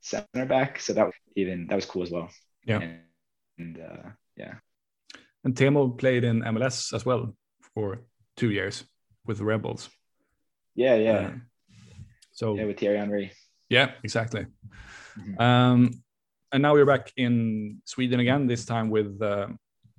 [0.00, 0.80] center back.
[0.80, 2.30] So that was even that was cool as well.
[2.64, 2.80] Yeah.
[2.80, 3.00] And,
[3.58, 4.54] and uh, yeah.
[5.42, 7.34] And Teemu played in MLS as well
[7.74, 8.02] for
[8.36, 8.84] two years
[9.26, 9.90] with the Red Bulls.
[10.74, 11.12] Yeah, yeah.
[11.12, 11.32] Uh,
[12.32, 13.32] so yeah, with Thierry Henry.
[13.68, 14.46] Yeah, exactly.
[15.18, 15.40] Mm-hmm.
[15.40, 15.90] Um,
[16.52, 18.46] and now we're back in Sweden again.
[18.46, 19.48] This time with uh,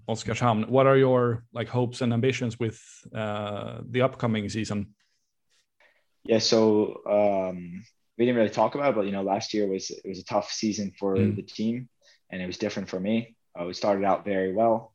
[0.07, 0.69] Oskarshamn.
[0.69, 2.79] What are your like hopes and ambitions with
[3.13, 4.93] uh, the upcoming season?
[6.23, 7.83] Yeah, so um,
[8.17, 10.25] we didn't really talk about it, but you know, last year was it was a
[10.25, 11.35] tough season for mm.
[11.35, 11.89] the team,
[12.29, 13.35] and it was different for me.
[13.59, 14.93] Uh, we started out very well,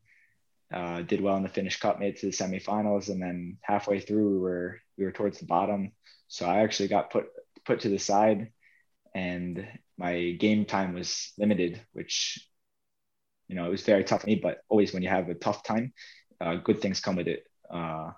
[0.73, 4.01] uh, did well in the Finnish Cup, made it to the semifinals, and then halfway
[4.01, 5.93] through we were we were towards the bottom.
[6.29, 7.27] So I actually got put
[7.65, 8.53] put to the side,
[9.15, 9.67] and
[9.99, 12.47] my game time was limited, which
[13.51, 15.65] you know, it was very tough for me, but always when you have a tough
[15.65, 15.93] time,
[16.41, 17.43] uh, good things come with it.
[17.69, 18.13] Uh,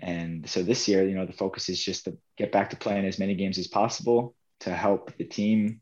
[0.00, 3.04] and so this year, you know, the focus is just to get back to playing
[3.06, 5.80] as many games as possible to help the team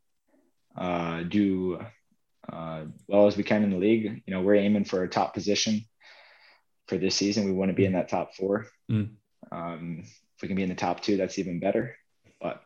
[0.77, 1.81] uh, do
[2.53, 4.23] uh, well as we can in the league.
[4.27, 5.87] You know, we're aiming for a top position
[6.87, 7.47] for this season.
[7.47, 8.67] We want to be in that top four.
[8.91, 9.15] Mm.
[9.51, 11.97] Um, if we can be in the top two, that's even better.
[12.43, 12.63] But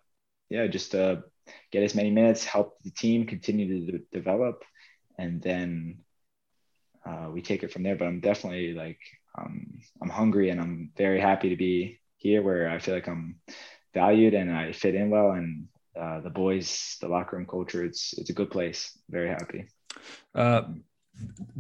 [0.49, 1.17] yeah, just uh,
[1.71, 4.63] get as many minutes, help the team continue to develop,
[5.19, 5.99] and then
[7.05, 7.97] uh, we take it from there.
[7.97, 9.01] But I'm definitely like
[9.39, 13.37] um, I'm hungry and I'm very happy to be here where I feel like I'm
[13.95, 18.15] valued and I fit in well and uh, the boys, the locker room culture, it's
[18.17, 18.97] it's a good place.
[19.09, 19.67] Very happy.
[20.35, 20.63] Uh,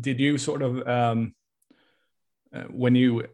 [0.00, 1.34] did you sort of um,
[2.54, 3.26] uh, when you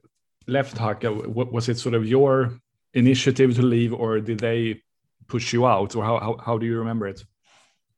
[0.47, 2.59] left Haka, was it sort of your
[2.95, 4.83] initiative to leave, or did they
[5.29, 7.25] push you out, or how how, how do you remember it?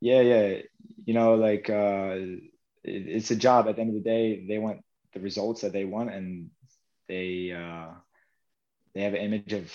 [0.00, 0.58] Yeah, yeah,
[1.04, 2.42] you know, like uh, it,
[2.84, 3.68] it's a job.
[3.68, 4.80] At the end of the day, they want
[5.14, 6.50] the results that they want, and
[7.08, 7.88] they uh,
[8.94, 9.72] they have an image of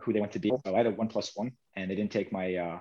[0.00, 0.50] who they want to be.
[0.64, 2.78] So I had a one plus one, and they didn't take my uh,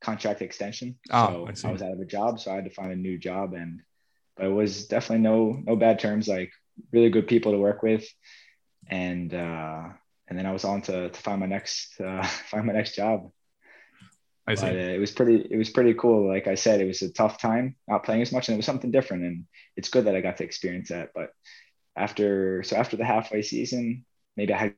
[0.00, 0.98] contract extension.
[1.10, 2.96] Oh, so I, I, was out of a job, so I had to find a
[2.96, 3.54] new job.
[3.54, 3.80] And
[4.36, 6.28] but it was definitely no no bad terms.
[6.28, 6.52] Like
[6.92, 8.06] really good people to work with,
[8.88, 9.88] and uh,
[10.28, 13.30] and then I was on to, to find my next uh, find my next job.
[14.46, 14.66] I see.
[14.66, 16.28] But, uh, it was pretty it was pretty cool.
[16.28, 18.66] Like I said, it was a tough time not playing as much, and it was
[18.66, 19.24] something different.
[19.24, 19.44] And
[19.76, 21.10] it's good that I got to experience that.
[21.14, 21.30] But
[21.96, 24.04] after so after the halfway season,
[24.36, 24.74] maybe I had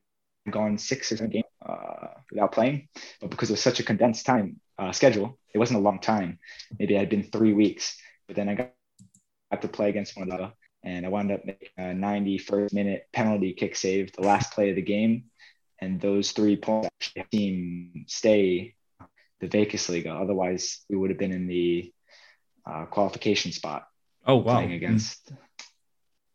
[0.51, 2.89] gone six or seven games uh, without playing,
[3.21, 6.39] but because it was such a condensed time uh, schedule, it wasn't a long time.
[6.79, 8.73] Maybe it had been three weeks, but then I got,
[9.51, 10.53] got to play against one another,
[10.85, 14.77] and I wound up making a 91st minute penalty kick save, the last play of
[14.77, 15.25] the game,
[15.81, 18.75] and those three points actually team stay
[19.41, 20.21] the Veikkausliiga.
[20.21, 21.93] Otherwise, we would have been in the
[22.67, 23.87] uh, qualification spot.
[24.27, 24.55] Oh wow!
[24.55, 25.33] Playing against.
[25.33, 25.37] Mm.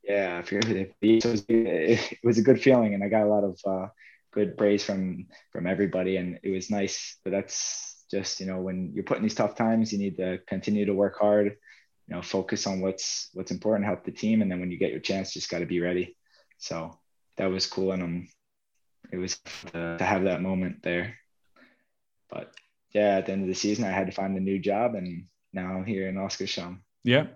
[0.04, 3.30] Yeah, if you're, if it, was, it was a good feeling, and I got a
[3.30, 3.88] lot of uh,
[4.32, 7.18] good praise from from everybody, and it was nice.
[7.24, 10.86] But that's just you know when you're putting these tough times, you need to continue
[10.86, 11.58] to work hard.
[12.08, 14.92] You know, focus on what's what's important, help the team, and then when you get
[14.92, 16.18] your chance, just got to be ready.
[16.58, 17.00] So
[17.38, 18.28] that was cool, and um,
[19.12, 19.38] it was
[19.74, 21.18] to, to have that moment there.
[22.30, 22.54] But
[22.94, 25.26] yeah, at the end of the season, I had to find a new job, and
[25.54, 26.80] now I'm here in Oskarshamn.
[27.04, 27.28] Yeah,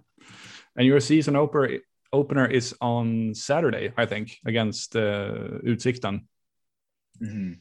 [0.75, 1.79] and your season opener
[2.13, 6.21] opener is on Saturday, I think, against uh, Utsikten
[7.21, 7.53] mm-hmm.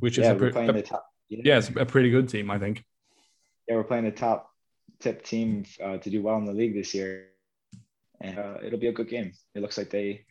[0.00, 1.06] which is yeah, a, pre- playing a, the top.
[1.28, 1.42] Yeah.
[1.44, 2.84] yeah, it's a pretty good team, I think.
[3.68, 4.50] Yeah, we're playing the top
[5.00, 7.28] tip team uh, to do well in the league this year,
[8.20, 9.32] and uh, it'll be a good game.
[9.54, 10.24] It looks like they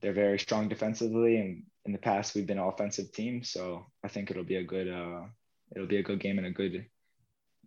[0.00, 4.08] they're very strong defensively, and in the past we've been an offensive team, so I
[4.08, 5.22] think it'll be a good uh,
[5.74, 6.86] it'll be a good game and a good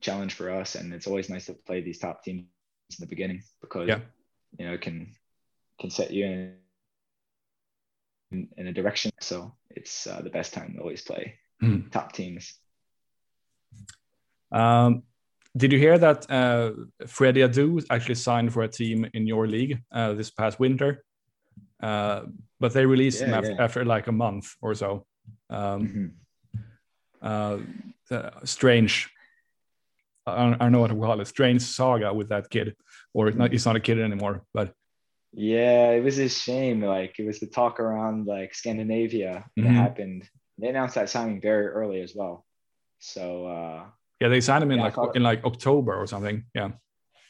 [0.01, 0.75] challenge for us.
[0.75, 3.99] And it's always nice to play these top teams in the beginning because yeah.
[4.57, 5.15] you know it can
[5.79, 6.55] can set you in
[8.31, 9.11] in, in a direction.
[9.19, 11.91] So it's uh, the best time to always play mm.
[11.91, 12.53] top teams.
[14.51, 15.03] Um,
[15.55, 16.71] did you hear that uh,
[17.07, 21.03] Freddie Adu actually signed for a team in your league uh, this past winter?
[21.81, 22.23] Uh,
[22.59, 23.63] but they released yeah, him after, yeah.
[23.63, 25.05] after, like a month or so.
[25.49, 26.13] Um,
[27.21, 27.57] mm-hmm.
[28.15, 29.09] uh, strange.
[30.25, 31.27] I don't, I don't, know what to call it.
[31.27, 32.75] Strange saga with that kid,
[33.13, 34.43] or not, he's not a kid anymore.
[34.53, 34.73] But
[35.33, 36.81] yeah, it was a shame.
[36.81, 39.75] Like it was the talk around like Scandinavia that mm-hmm.
[39.75, 40.29] happened.
[40.59, 42.45] They announced that signing very early as well.
[42.99, 43.85] So uh
[44.19, 46.45] yeah, they signed him in yeah, like in like October or something.
[46.53, 46.71] Yeah.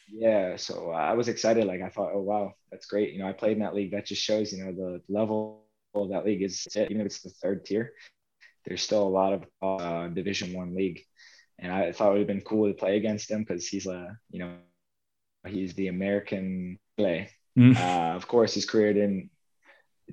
[0.10, 1.66] Yeah, so uh, I was excited.
[1.66, 3.14] Like I thought, oh wow, that's great.
[3.14, 3.92] You know, I played in that league.
[3.92, 5.64] That just shows, you know, the level
[5.96, 7.94] of that league is even if it's the third tier.
[8.66, 11.02] There's still a lot of uh, Division One league,
[11.60, 14.18] and I thought it would have been cool to play against him because he's a,
[14.30, 14.56] you know,
[15.46, 17.78] he's the American play Mm.
[17.78, 19.30] Uh, of course, his career didn't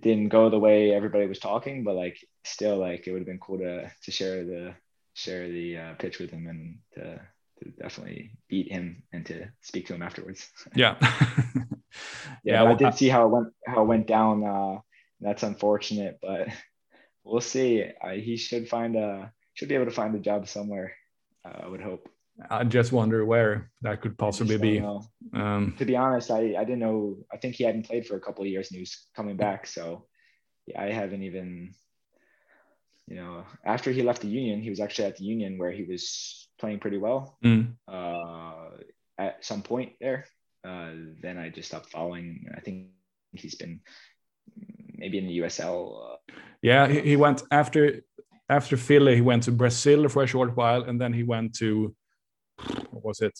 [0.01, 3.39] didn't go the way everybody was talking, but like still, like it would have been
[3.39, 4.75] cool to to share the
[5.15, 7.21] share the uh, pitch with him and to,
[7.61, 10.49] to definitely beat him and to speak to him afterwards.
[10.75, 11.09] Yeah, yeah.
[12.45, 14.45] yeah well, I did see how it went how it went down.
[14.45, 14.79] Uh,
[15.21, 16.49] that's unfortunate, but
[17.25, 17.85] we'll see.
[18.15, 20.93] he should find a should be able to find a job somewhere.
[21.45, 22.09] Uh, I would hope.
[22.49, 24.81] I just wonder where that could possibly be.
[25.35, 27.19] Um, to be honest, I, I didn't know.
[27.33, 29.67] I think he hadn't played for a couple of years and he was coming back.
[29.67, 30.07] So
[30.67, 31.75] yeah, I haven't even,
[33.07, 35.83] you know, after he left the Union, he was actually at the Union where he
[35.83, 37.73] was playing pretty well mm.
[37.89, 38.77] uh,
[39.19, 40.27] at some point there.
[40.65, 40.91] Uh,
[41.23, 42.47] then I just stopped following.
[42.55, 42.89] I think
[43.33, 43.81] he's been
[44.97, 46.13] maybe in the USL.
[46.13, 46.17] Uh,
[46.63, 48.03] yeah, he, he went after
[48.49, 49.15] after Philly.
[49.15, 51.95] He went to Brazil for a short while, and then he went to
[52.91, 53.39] what was it?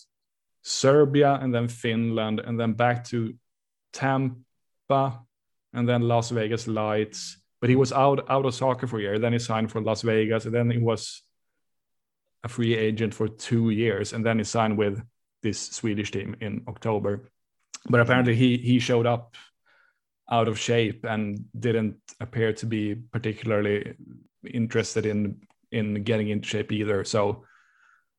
[0.63, 3.33] Serbia and then Finland and then back to
[3.93, 5.19] Tampa
[5.73, 7.37] and then Las Vegas Lights.
[7.59, 9.19] But he was out out of soccer for a year.
[9.19, 11.23] Then he signed for Las Vegas and then he was
[12.43, 15.01] a free agent for two years and then he signed with
[15.41, 17.29] this Swedish team in October.
[17.89, 19.35] But apparently he he showed up
[20.29, 23.95] out of shape and didn't appear to be particularly
[24.45, 27.03] interested in in getting into shape either.
[27.03, 27.45] So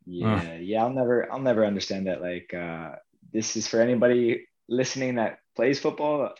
[0.04, 0.58] yeah, uh.
[0.60, 2.20] yeah, I'll never I'll never understand that.
[2.20, 2.96] Like uh
[3.32, 6.34] this is for anybody listening that plays football.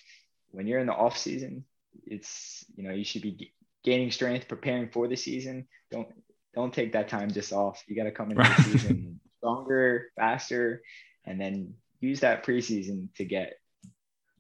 [0.51, 1.65] When you're in the off season,
[2.05, 3.53] it's you know you should be
[3.85, 5.69] gaining strength, preparing for the season.
[5.91, 6.09] Don't
[6.55, 7.83] don't take that time just off.
[7.87, 10.83] You got to come into the season stronger, faster,
[11.25, 13.55] and then use that preseason to get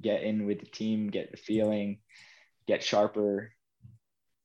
[0.00, 1.98] get in with the team, get the feeling,
[2.66, 3.52] get sharper.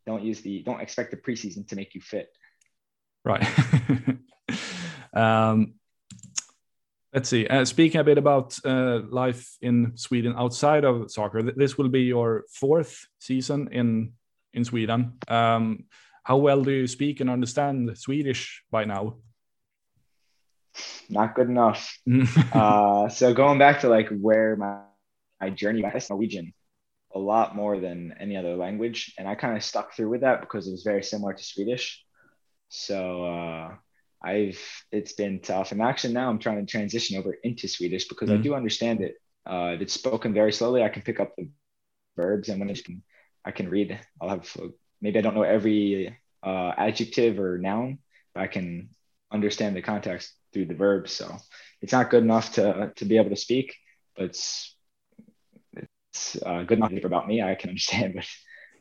[0.05, 2.30] Don't use the don't expect the preseason to make you fit.
[3.26, 3.45] Right.
[5.13, 5.74] um,
[7.13, 7.45] let's see.
[7.47, 11.89] Uh, speaking a bit about uh, life in Sweden outside of soccer, th this will
[11.89, 14.13] be your fourth season in
[14.53, 15.18] in Sweden.
[15.28, 15.86] Um,
[16.28, 19.15] how well do you speak and understand Swedish by now?
[21.09, 21.97] Not good enough.
[22.53, 24.82] uh, so going back to like where my,
[25.39, 26.53] my journey was Norwegian
[27.15, 29.13] a lot more than any other language.
[29.17, 32.03] And I kind of stuck through with that because it was very similar to Swedish.
[32.67, 33.75] So uh,
[34.21, 34.59] I've
[34.91, 35.71] it's been tough.
[35.71, 38.39] And actually now I'm trying to transition over into Swedish because mm-hmm.
[38.39, 39.15] I do understand it.
[39.49, 41.49] Uh, if it's spoken very slowly, I can pick up the
[42.17, 42.84] verbs and when it's
[43.45, 43.97] I can read.
[44.19, 44.53] I'll have
[45.02, 48.00] maybe I don't know every uh, adjective or noun,
[48.34, 48.89] but I can
[49.32, 51.12] understand the context through the verbs.
[51.12, 51.36] So
[51.82, 53.76] it's not good enough to to be able to speak,
[54.16, 54.76] but it's
[55.74, 57.41] it's uh, good enough about me.
[57.41, 58.28] I can understand what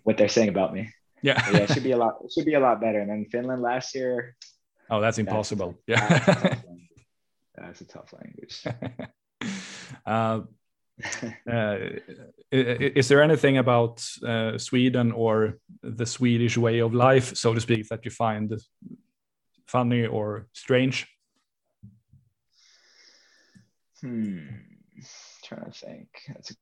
[0.05, 0.93] what they're saying about me.
[1.23, 2.15] Yeah, but yeah, it should be a lot.
[2.25, 3.01] It should be a lot better.
[3.01, 4.37] And then Finland last year.
[4.89, 5.75] Oh, that's impossible.
[5.89, 6.55] That's, yeah,
[7.57, 8.63] that's a tough language.
[10.07, 10.43] uh,
[11.51, 11.77] uh,
[12.51, 17.89] is there anything about uh, Sweden or the Swedish way of life, so to speak,
[17.89, 18.55] that you find
[19.67, 21.07] funny or strange?
[24.01, 24.39] Hmm.
[24.97, 25.03] I'm
[25.45, 26.09] trying to think.
[26.29, 26.55] That's a,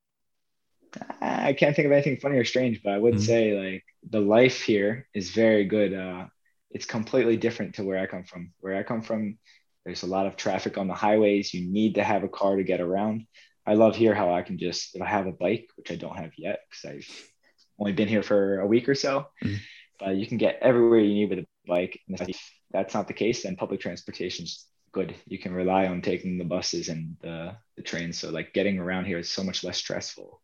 [1.20, 3.26] I can't think of anything funny or strange, but I would mm -hmm.
[3.26, 5.92] say like the life here is very good.
[5.92, 6.26] Uh,
[6.70, 8.52] it's completely different to where I come from.
[8.60, 9.38] Where I come from,
[9.84, 11.54] there's a lot of traffic on the highways.
[11.54, 13.26] You need to have a car to get around
[13.66, 16.16] I love here how I can just if I have a bike, which I don't
[16.16, 17.30] have yet because I've
[17.78, 19.56] only been here for a week or so, mm-hmm.
[19.98, 21.98] but you can get everywhere you need with a bike.
[22.08, 25.14] And if that's not the case, then public transportation is good.
[25.26, 28.18] You can rely on taking the buses and the, the trains.
[28.18, 30.40] So like getting around here is so much less stressful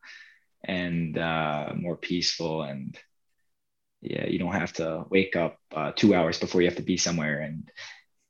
[0.64, 2.98] and uh, more peaceful and
[4.02, 6.96] yeah, you don't have to wake up uh, two hours before you have to be
[6.96, 7.70] somewhere and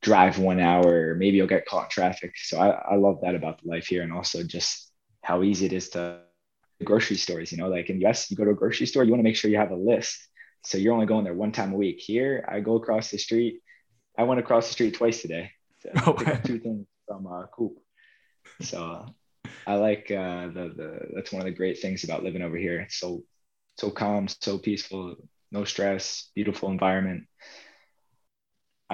[0.01, 2.33] drive one hour, maybe you'll get caught in traffic.
[2.35, 4.91] So I, I love that about the life here and also just
[5.23, 6.21] how easy it is to
[6.83, 9.11] grocery stores, you know, like in the US, you go to a grocery store, you
[9.11, 10.27] want to make sure you have a list.
[10.63, 11.99] So you're only going there one time a week.
[11.99, 13.61] Here, I go across the street.
[14.17, 17.47] I went across the street twice today to oh, pick up two things from uh,
[17.47, 17.77] Coop.
[18.61, 19.05] So
[19.65, 22.79] I like uh, the the that's one of the great things about living over here.
[22.81, 23.23] It's so
[23.77, 25.15] so calm, so peaceful,
[25.51, 27.23] no stress, beautiful environment.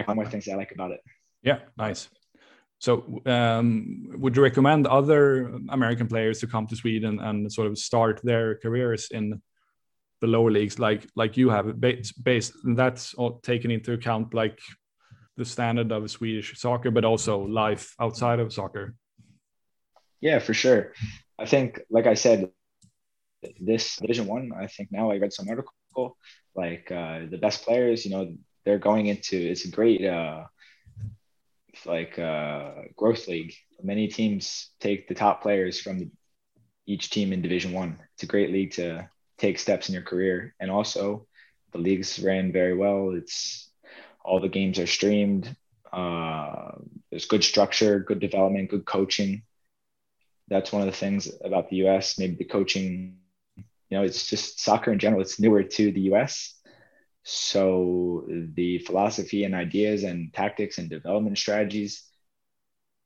[0.06, 1.02] I more things I like about it.
[1.44, 2.10] Yeah, nice.
[2.80, 7.78] So, um, would you recommend other American players to come to Sweden and sort of
[7.78, 9.42] start their careers in
[10.22, 11.80] the lower leagues, like like you have?
[11.80, 14.60] Based, based that's all taken into account, like
[15.38, 18.96] the standard of Swedish soccer, but also life outside of soccer.
[20.22, 20.94] Yeah, for sure.
[21.40, 22.50] I think, like I said,
[23.60, 24.52] this Division One.
[24.56, 26.18] I, I think now I read some article
[26.56, 28.06] like uh, the best players.
[28.06, 28.36] You know,
[28.68, 30.44] they're going into it's a great uh,
[31.86, 33.54] like uh, growth league.
[33.82, 36.12] Many teams take the top players from
[36.86, 37.98] each team in Division One.
[38.14, 41.28] It's a great league to take steps in your career, and also
[41.72, 43.12] the leagues ran very well.
[43.12, 43.72] It's
[44.22, 45.56] all the games are streamed.
[45.94, 46.72] Uh,
[47.10, 49.44] there's good structure, good development, good coaching.
[50.50, 52.20] That's one of the things about the U.S.
[52.20, 53.16] Maybe the coaching,
[53.56, 55.22] you know, it's just soccer in general.
[55.22, 56.57] It's newer to the U.S
[57.30, 62.04] so the philosophy and ideas and tactics and development strategies,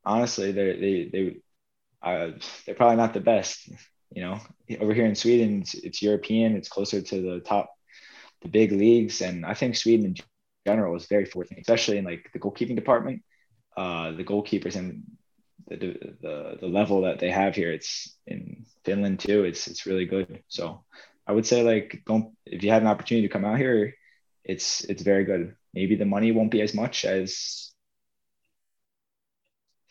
[0.05, 1.37] honestly, they're, they they
[2.03, 3.67] uh, they're probably not the best.
[4.13, 4.39] You know,
[4.79, 6.55] over here in Sweden, it's, it's European.
[6.55, 7.71] It's closer to the top,
[8.43, 10.15] the big leagues, and I think Sweden in
[10.67, 13.23] general is very fortunate, especially in like the goalkeeping department.
[13.75, 15.01] Uh, the goalkeepers and
[15.67, 15.77] the,
[16.21, 19.45] the the level that they have here, it's in Finland too.
[19.45, 20.43] It's it's really good.
[20.47, 20.83] So
[21.25, 23.95] I would say like don't if you have an opportunity to come out here,
[24.43, 25.55] it's it's very good.
[25.73, 27.71] Maybe the money won't be as much as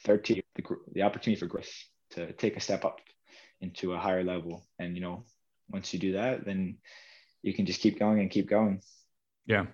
[0.05, 1.73] 30 the, the opportunity for growth
[2.11, 3.01] to take a step up
[3.61, 5.25] into a higher level and you know
[5.69, 6.79] once you do that then
[7.43, 8.81] you can just keep going and keep going
[9.47, 9.67] yeah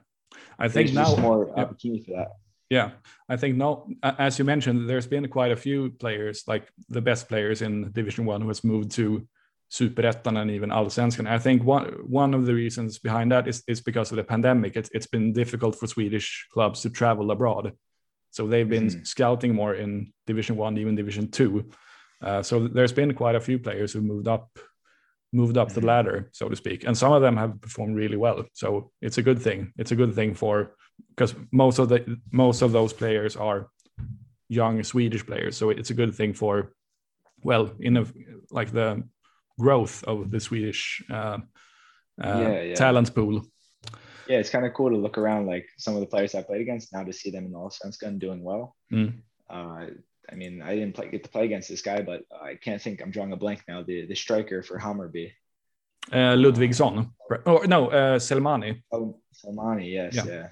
[0.59, 1.63] i think There's now more yeah.
[1.63, 2.33] opportunity for that
[2.69, 2.91] Yeah,
[3.29, 3.87] I think no.
[4.03, 8.25] As you mentioned, there's been quite a few players, like the best players in Division
[8.27, 9.27] One, who has moved to
[9.71, 11.29] Superettan and even Allsvenskan.
[11.29, 14.77] I think one one of the reasons behind that is is because of the pandemic.
[14.77, 17.73] It's it's been difficult for Swedish clubs to travel abroad,
[18.31, 19.05] so they've been mm-hmm.
[19.05, 21.71] scouting more in Division One, even Division Two.
[22.23, 24.49] Uh, so there's been quite a few players who moved up
[25.33, 25.81] moved up mm-hmm.
[25.81, 28.45] the ladder, so to speak, and some of them have performed really well.
[28.53, 29.73] So it's a good thing.
[29.77, 30.77] It's a good thing for
[31.11, 33.69] because most of the most of those players are
[34.49, 35.57] young Swedish players.
[35.57, 36.73] So it's a good thing for
[37.43, 38.07] well in a
[38.51, 39.03] like the
[39.59, 41.39] growth of the Swedish uh,
[42.23, 42.75] uh, yeah, yeah.
[42.75, 43.43] talent pool.
[44.29, 46.61] Yeah, it's kind of cool to look around like some of the players I played
[46.61, 48.77] against now to see them in the Allsvenskan doing well.
[48.93, 49.23] Mm.
[49.49, 49.87] Uh,
[50.31, 53.01] I mean, I didn't play, get to play against this guy, but I can't think.
[53.01, 53.83] I'm drawing a blank now.
[53.83, 55.33] The the striker for Hammarby.
[56.13, 57.11] Uh, Ludwigson.
[57.47, 58.83] Oh no, uh, Selmani.
[58.93, 59.93] Oh, Selmani.
[59.93, 60.15] Yes.
[60.15, 60.25] Yeah.
[60.27, 60.49] yeah.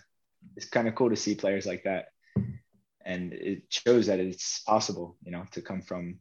[0.57, 2.07] It's kind of cool to see players like that,
[3.05, 6.21] and it shows that it's possible, you know, to come from.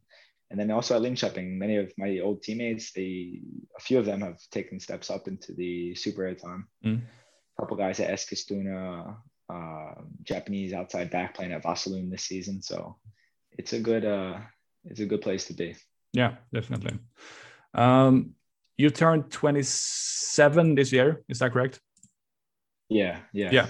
[0.54, 3.40] And then also at Linköping, many of my old teammates, they
[3.76, 6.62] a few of them have taken steps up into the super Superettan.
[6.84, 7.02] Mm.
[7.02, 9.16] A couple guys at Eskilstuna,
[9.52, 12.62] uh, Japanese outside back playing at Vasalund this season.
[12.62, 12.98] So
[13.50, 14.38] it's a good uh
[14.84, 15.74] it's a good place to be.
[16.12, 17.00] Yeah, definitely.
[17.74, 18.36] Um,
[18.76, 21.80] you turned 27 this year, is that correct?
[22.88, 23.50] Yeah, yeah.
[23.50, 23.66] Yeah.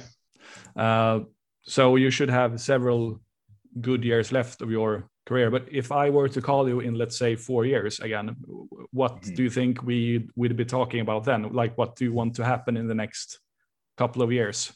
[0.77, 1.21] Uh,
[1.63, 3.23] so you should have several
[3.81, 5.51] good years left of your career.
[5.51, 8.37] But if I were to call you in, let's say, four years again,
[8.93, 9.35] what mm-hmm.
[9.35, 11.53] do you think we would be talking about then?
[11.53, 13.41] Like, what do you want to happen in the next
[13.97, 14.73] couple of years?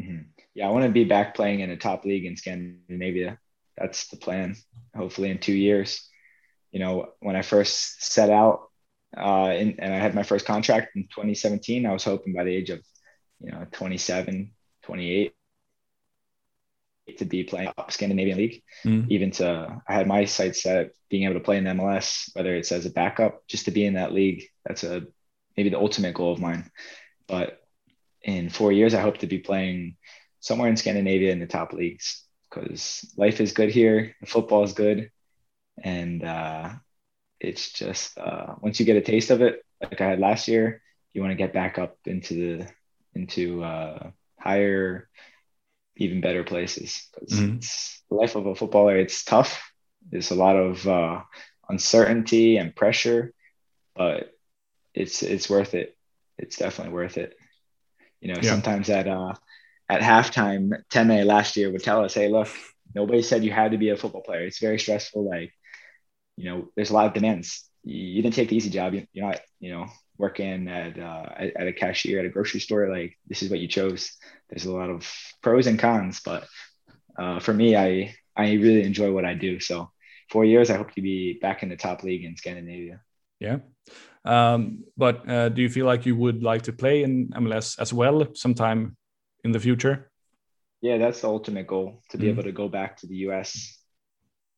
[0.00, 0.22] Mm-hmm.
[0.54, 3.38] Yeah, I want to be back playing in a top league in Scandinavia
[3.78, 4.56] that's the plan.
[4.96, 6.08] Hopefully, in two years.
[6.72, 8.68] You know, when I first set out
[9.16, 12.54] uh, in, and I had my first contract in 2017, I was hoping by the
[12.54, 12.80] age of,
[13.40, 14.52] you know, 27,
[14.82, 15.34] 28
[17.16, 18.62] to be playing up Scandinavian League.
[18.84, 19.06] Mm.
[19.10, 22.72] Even to, I had my sights set being able to play in MLS, whether it's
[22.72, 24.44] as a backup, just to be in that league.
[24.64, 25.06] That's a
[25.56, 26.70] maybe the ultimate goal of mine.
[27.26, 27.60] But
[28.22, 29.96] in four years, I hope to be playing
[30.40, 35.10] somewhere in Scandinavia in the top leagues because life is good here, football is good,
[35.82, 36.70] and uh,
[37.40, 40.82] it's just uh, once you get a taste of it, like I had last year,
[41.12, 42.68] you want to get back up into the
[43.14, 45.08] into uh, higher,
[45.98, 47.08] even better places.
[47.12, 47.58] Because mm-hmm.
[48.08, 49.60] the life of a footballer, it's tough.
[50.10, 51.22] There's a lot of uh,
[51.68, 53.34] uncertainty and pressure,
[53.94, 54.32] but
[54.94, 55.96] it's it's worth it.
[56.38, 57.36] It's definitely worth it.
[58.20, 58.50] You know, yeah.
[58.50, 59.34] sometimes at uh,
[59.88, 62.48] at halftime, Teme last year would tell us, "Hey, look,
[62.94, 64.46] nobody said you had to be a football player.
[64.46, 65.28] It's very stressful.
[65.28, 65.52] Like,
[66.36, 67.68] you know, there's a lot of demands.
[67.84, 68.94] You, you didn't take the easy job.
[68.94, 69.86] You, are not, you know,
[70.18, 72.90] working at, uh, at, a cashier at a grocery store.
[72.90, 74.12] Like, this is what you chose.
[74.50, 75.10] There's a lot of
[75.42, 76.46] pros and cons, but
[77.18, 79.58] uh, for me, I I really enjoy what I do.
[79.60, 79.90] So,
[80.30, 83.00] four years, I hope to be back in the top league in Scandinavia.
[83.40, 83.58] Yeah.
[84.24, 87.92] Um, but uh, do you feel like you would like to play in MLS as
[87.92, 88.96] well sometime
[89.44, 90.10] in the future?
[90.80, 93.78] Yeah, that's the ultimate goal to be mm able to go back to the US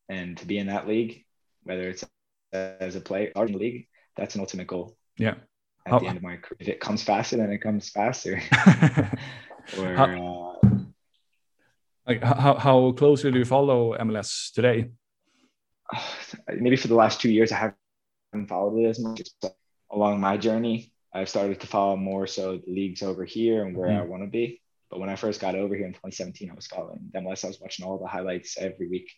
[0.08, 1.24] and to be in that league,
[1.62, 2.04] whether it's
[2.52, 3.86] as a player or in the league.
[4.16, 4.96] That's an ultimate goal.
[5.16, 5.34] Yeah.
[5.91, 8.41] At how, the end of my career, if it comes faster, then it comes faster.
[9.78, 10.68] or how, uh,
[12.07, 14.91] like how how closely do you follow MLS today?
[16.49, 17.74] Maybe for the last two years, I
[18.32, 19.22] haven't followed it as much.
[19.91, 23.88] Along my journey, I've started to follow more so the leagues over here and where
[23.88, 24.61] mm I want to be.
[24.91, 27.45] But when I first got over here in 2017, I was following them less.
[27.45, 29.11] I was watching all the highlights every week.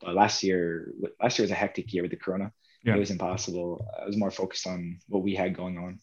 [0.00, 2.52] But last year, last year was a hectic year with the Corona.
[2.84, 2.96] Yeah.
[2.96, 3.86] It was impossible.
[4.00, 6.00] I was more focused on what we had going on.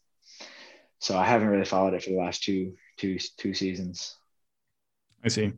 [1.00, 4.16] So I haven't really followed it for the last two, two, two seasons.
[5.24, 5.54] I see.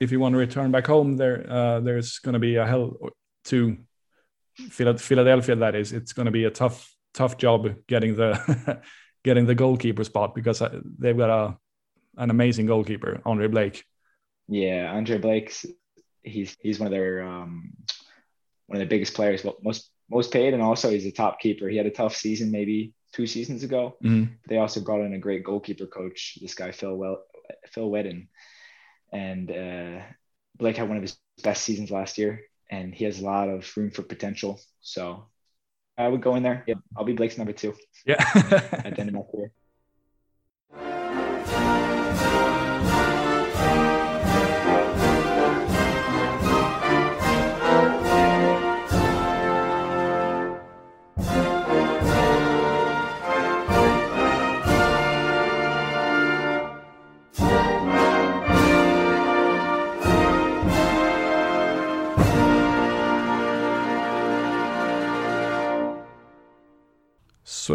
[0.00, 2.96] If you want to return back home, there, uh, there's going to be a hell
[3.44, 3.76] to
[4.70, 5.56] Philadelphia.
[5.56, 8.82] That is, it's going to be a tough, tough job getting the
[9.24, 11.56] getting the goalkeeper spot because uh, they've got a
[12.16, 13.84] an amazing goalkeeper, Andre Blake.
[14.48, 15.64] Yeah, Andre Blake's
[16.22, 17.72] he's he's one of their um,
[18.66, 21.68] one of the biggest players, most most paid, and also he's a top keeper.
[21.68, 23.96] He had a tough season maybe two seasons ago.
[24.02, 24.32] Mm-hmm.
[24.48, 27.22] They also brought in a great goalkeeper coach, this guy Phil well
[27.66, 28.28] Phil Wheddon,
[29.12, 30.02] and uh,
[30.56, 33.70] Blake had one of his best seasons last year, and he has a lot of
[33.76, 34.60] room for potential.
[34.80, 35.26] So
[35.96, 36.64] I would go in there.
[36.66, 37.74] Yeah, I'll be Blake's number two.
[38.06, 39.52] Yeah, at the end of my career.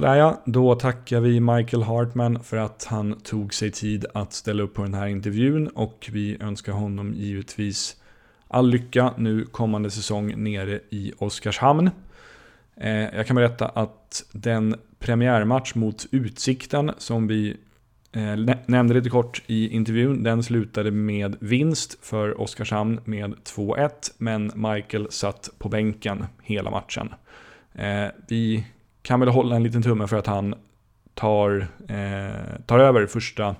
[0.07, 4.63] Sådär ja, då tackar vi Michael Hartman för att han tog sig tid att ställa
[4.63, 7.97] upp på den här intervjun och vi önskar honom givetvis
[8.47, 11.89] all lycka nu kommande säsong nere i Oskarshamn.
[12.77, 17.57] Eh, jag kan berätta att den premiärmatch mot Utsikten som vi
[18.11, 24.51] eh, nämnde lite kort i intervjun, den slutade med vinst för Oskarshamn med 2-1, men
[24.55, 27.13] Michael satt på bänken hela matchen.
[27.73, 28.65] Eh, vi
[29.07, 30.55] kan väl hålla en liten tumme för att han
[31.13, 33.55] tar, eh, tar över första,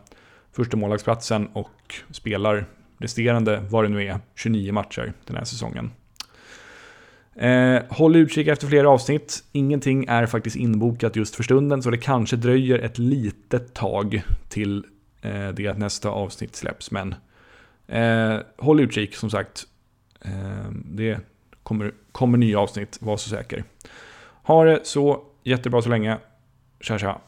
[0.51, 2.65] första målvaktsplatsen och spelar
[2.97, 5.91] resterande, vad det nu är, 29 matcher den här säsongen.
[7.35, 9.43] Eh, håll utkik efter fler avsnitt.
[9.51, 14.85] Ingenting är faktiskt inbokat just för stunden, så det kanske dröjer ett litet tag till
[15.21, 16.91] eh, det att nästa avsnitt släpps.
[16.91, 17.15] Men
[17.87, 19.63] eh, håll utkik som sagt.
[20.21, 21.19] Eh, det
[21.63, 23.63] kommer, kommer nya avsnitt, var så säker.
[24.43, 26.17] Ha det så jättebra så länge.
[26.79, 27.21] Tja tja.